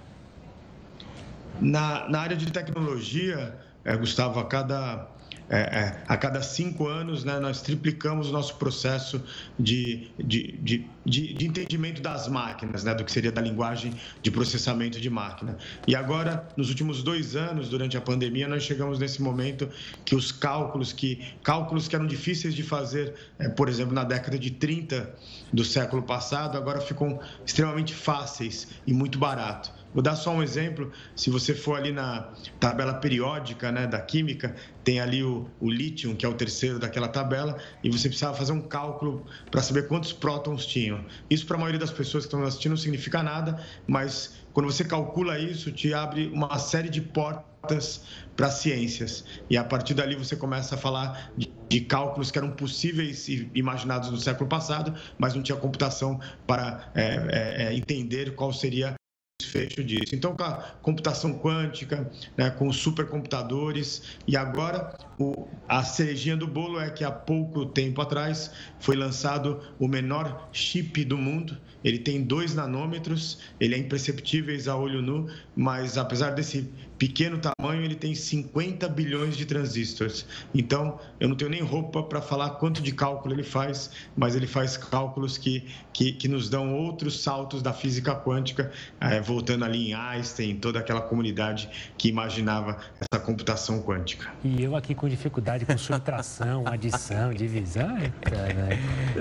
[1.60, 5.06] Na, na área de tecnologia, é, Gustavo, a cada
[5.50, 9.22] é, é, a cada cinco anos, né, nós triplicamos o nosso processo
[9.58, 15.00] de, de, de, de, entendimento das máquinas, né, do que seria da linguagem de processamento
[15.00, 15.56] de máquina.
[15.86, 19.68] E agora, nos últimos dois anos, durante a pandemia, nós chegamos nesse momento
[20.04, 24.38] que os cálculos que, cálculos que eram difíceis de fazer, é, por exemplo, na década
[24.38, 25.14] de 30
[25.50, 29.77] do século passado, agora ficam extremamente fáceis e muito barato.
[29.92, 30.92] Vou dar só um exemplo.
[31.16, 36.14] Se você for ali na tabela periódica né, da química, tem ali o, o lítio,
[36.14, 40.12] que é o terceiro daquela tabela, e você precisava fazer um cálculo para saber quantos
[40.12, 41.04] prótons tinham.
[41.28, 44.84] Isso, para a maioria das pessoas que estão assistindo, não significa nada, mas quando você
[44.84, 48.02] calcula isso, te abre uma série de portas
[48.36, 49.24] para ciências.
[49.48, 53.50] E a partir dali você começa a falar de, de, cálculos que eram possíveis e
[53.54, 58.97] imaginados no século passado, mas não tinha computação para é, é, entender qual seria
[59.40, 60.16] desfecho disso.
[60.16, 66.80] Então, com a computação quântica, né, com supercomputadores, e agora o, a cerejinha do bolo
[66.80, 71.56] é que há pouco tempo atrás foi lançado o menor chip do mundo.
[71.84, 76.68] Ele tem 2 nanômetros, ele é imperceptível a olho nu, mas apesar desse
[76.98, 80.26] pequeno tamanho, ele tem 50 bilhões de transistores.
[80.52, 84.46] Então, eu não tenho nem roupa para falar quanto de cálculo ele faz, mas ele
[84.46, 89.90] faz cálculos que, que, que nos dão outros saltos da física quântica, é, voltando ali
[89.90, 94.28] em Einstein, toda aquela comunidade que imaginava essa computação quântica.
[94.42, 97.96] E eu aqui com dificuldade com subtração, adição, divisão.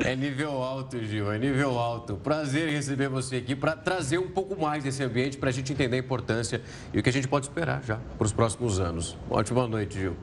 [0.03, 2.15] É nível alto, Gil, é nível alto.
[2.15, 5.71] Prazer em receber você aqui para trazer um pouco mais desse ambiente para a gente
[5.71, 6.61] entender a importância
[6.91, 9.17] e o que a gente pode esperar será já para os próximos anos.
[9.29, 10.15] Uma ótima noite, Gil.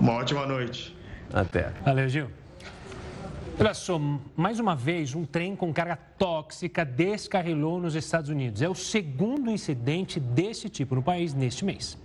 [0.00, 0.96] Uma ótima noite.
[1.32, 1.72] Até.
[1.84, 2.30] Valeu, Gil.
[3.58, 4.00] Olha só,
[4.36, 8.62] mais uma vez, um trem com carga tóxica descarrilou nos Estados Unidos.
[8.62, 11.98] É o segundo incidente desse tipo no país neste mês.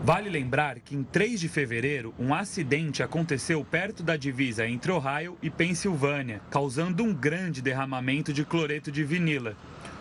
[0.00, 5.36] Vale lembrar que em 3 de fevereiro, um acidente aconteceu perto da divisa entre Ohio
[5.42, 9.56] e Pensilvânia, causando um grande derramamento de cloreto de vinila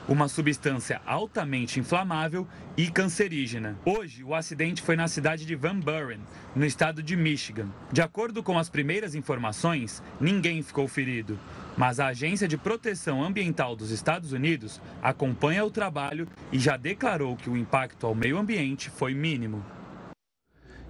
[0.08, 2.48] uma substância altamente inflamável
[2.78, 3.78] e cancerígena.
[3.86, 6.20] Hoje, o acidente foi na cidade de Van Buren,
[6.56, 7.68] no estado de Michigan.
[7.92, 11.38] De acordo com as primeiras informações, ninguém ficou ferido.
[11.76, 17.36] Mas a Agência de Proteção Ambiental dos Estados Unidos acompanha o trabalho e já declarou
[17.36, 19.64] que o impacto ao meio ambiente foi mínimo.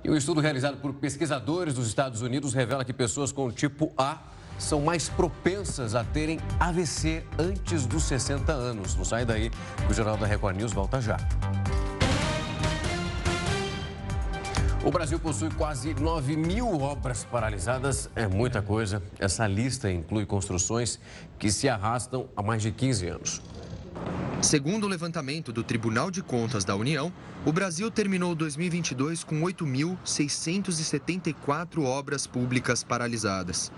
[0.03, 4.19] E um estudo realizado por pesquisadores dos Estados Unidos revela que pessoas com tipo A
[4.57, 8.95] são mais propensas a terem AVC antes dos 60 anos.
[8.95, 9.51] Não sai daí,
[9.89, 11.17] o Jornal da Record News volta já.
[14.83, 19.03] O Brasil possui quase 9 mil obras paralisadas, é muita coisa.
[19.19, 20.97] Essa lista inclui construções
[21.37, 23.41] que se arrastam há mais de 15 anos.
[24.41, 27.11] Segundo o levantamento do Tribunal de Contas da União,
[27.45, 33.71] o Brasil terminou 2022 com 8.674 obras públicas paralisadas.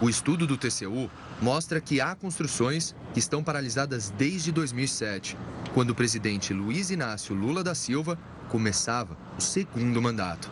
[0.00, 5.36] O estudo do TCU mostra que há construções que estão paralisadas desde 2007,
[5.74, 8.18] quando o presidente Luiz Inácio Lula da Silva
[8.48, 10.50] começava o segundo mandato.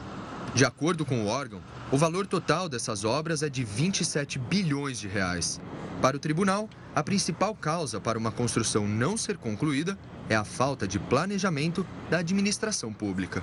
[0.55, 1.61] De acordo com o órgão,
[1.93, 5.61] o valor total dessas obras é de 27 bilhões de reais.
[6.01, 10.87] Para o tribunal, a principal causa para uma construção não ser concluída é a falta
[10.89, 13.43] de planejamento da administração pública.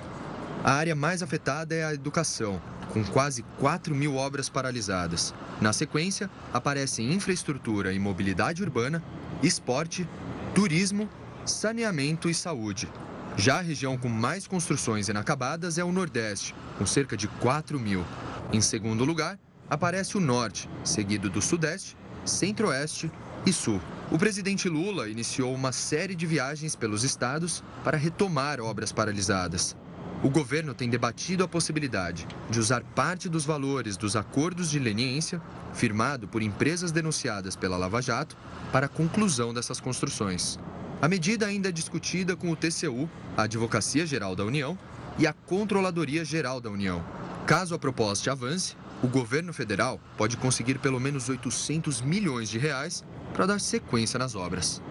[0.64, 2.60] A área mais afetada é a educação,
[2.98, 5.32] com quase 4 mil obras paralisadas.
[5.60, 9.02] Na sequência, aparecem infraestrutura e mobilidade urbana,
[9.42, 10.08] esporte,
[10.54, 11.08] turismo,
[11.46, 12.88] saneamento e saúde.
[13.36, 18.04] Já a região com mais construções inacabadas é o Nordeste, com cerca de 4 mil.
[18.52, 19.38] Em segundo lugar,
[19.70, 23.10] aparece o Norte, seguido do Sudeste, Centro-Oeste
[23.46, 23.80] e Sul.
[24.10, 29.76] O presidente Lula iniciou uma série de viagens pelos estados para retomar obras paralisadas.
[30.20, 35.40] O governo tem debatido a possibilidade de usar parte dos valores dos acordos de leniência,
[35.72, 38.36] firmado por empresas denunciadas pela Lava Jato,
[38.72, 40.58] para a conclusão dessas construções.
[41.00, 44.76] A medida ainda é discutida com o TCU, a Advocacia Geral da União
[45.16, 47.00] e a Controladoria Geral da União.
[47.46, 53.04] Caso a proposta avance, o governo federal pode conseguir pelo menos 800 milhões de reais
[53.32, 54.82] para dar sequência nas obras.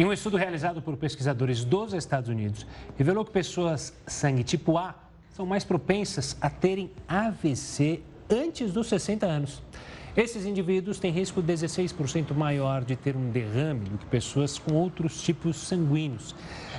[0.00, 4.94] E um estudo realizado por pesquisadores dos Estados Unidos revelou que pessoas sangue tipo A
[5.28, 9.62] são mais propensas a terem AVC antes dos 60 anos.
[10.16, 15.20] Esses indivíduos têm risco 16% maior de ter um derrame do que pessoas com outros
[15.20, 16.34] tipos sanguíneos.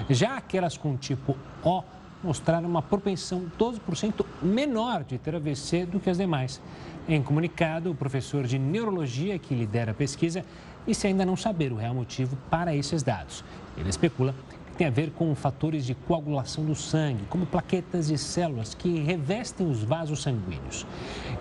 [0.09, 1.83] Já aquelas com tipo O
[2.23, 6.61] mostraram uma propensão 12% menor de ter AVC do que as demais.
[7.07, 10.45] Em comunicado, o professor de neurologia que lidera a pesquisa
[10.85, 13.43] disse ainda não saber o real motivo para esses dados.
[13.77, 14.33] Ele especula
[14.71, 18.99] que tem a ver com fatores de coagulação do sangue, como plaquetas e células que
[18.99, 20.85] revestem os vasos sanguíneos.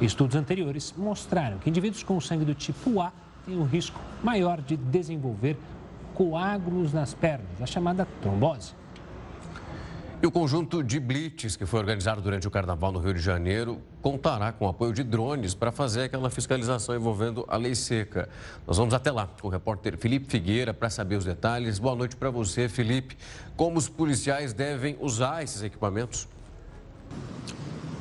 [0.00, 3.12] Estudos anteriores mostraram que indivíduos com sangue do tipo A
[3.44, 5.56] têm um risco maior de desenvolver
[6.14, 8.79] coágulos nas pernas, a chamada trombose.
[10.22, 13.80] E o conjunto de blitz que foi organizado durante o Carnaval no Rio de Janeiro
[14.02, 18.28] contará com o apoio de drones para fazer aquela fiscalização envolvendo a lei seca.
[18.66, 21.78] Nós vamos até lá com o repórter Felipe Figueira para saber os detalhes.
[21.78, 23.16] Boa noite para você, Felipe.
[23.56, 26.28] Como os policiais devem usar esses equipamentos?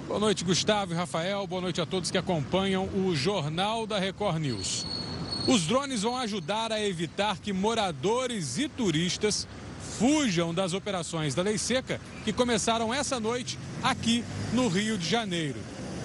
[0.06, 1.48] Boa noite, Gustavo e Rafael.
[1.48, 4.86] Boa noite a todos que acompanham o Jornal da Record News.
[5.48, 9.48] Os drones vão ajudar a evitar que moradores e turistas
[9.98, 14.24] fujam das operações da Lei Seca que começaram essa noite aqui
[14.54, 15.60] no Rio de Janeiro.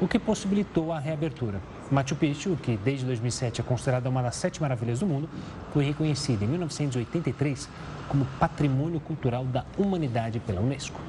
[0.00, 1.60] o que possibilitou a reabertura.
[1.90, 5.28] Machu Picchu, que desde 2007 é considerada uma das sete maravilhas do mundo,
[5.72, 7.68] foi reconhecida em 1983
[8.08, 11.00] como Patrimônio Cultural da Humanidade pela Unesco.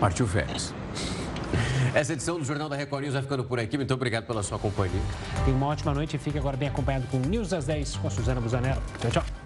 [0.00, 0.74] Partiu férias.
[1.94, 3.76] Essa edição do Jornal da Record News vai ficando por aqui.
[3.76, 5.00] Muito obrigado pela sua companhia.
[5.44, 8.10] Tenha uma ótima noite e fique agora bem acompanhado com News às 10 com a
[8.10, 8.82] Suzana Busanella.
[9.00, 9.45] Tchau, tchau.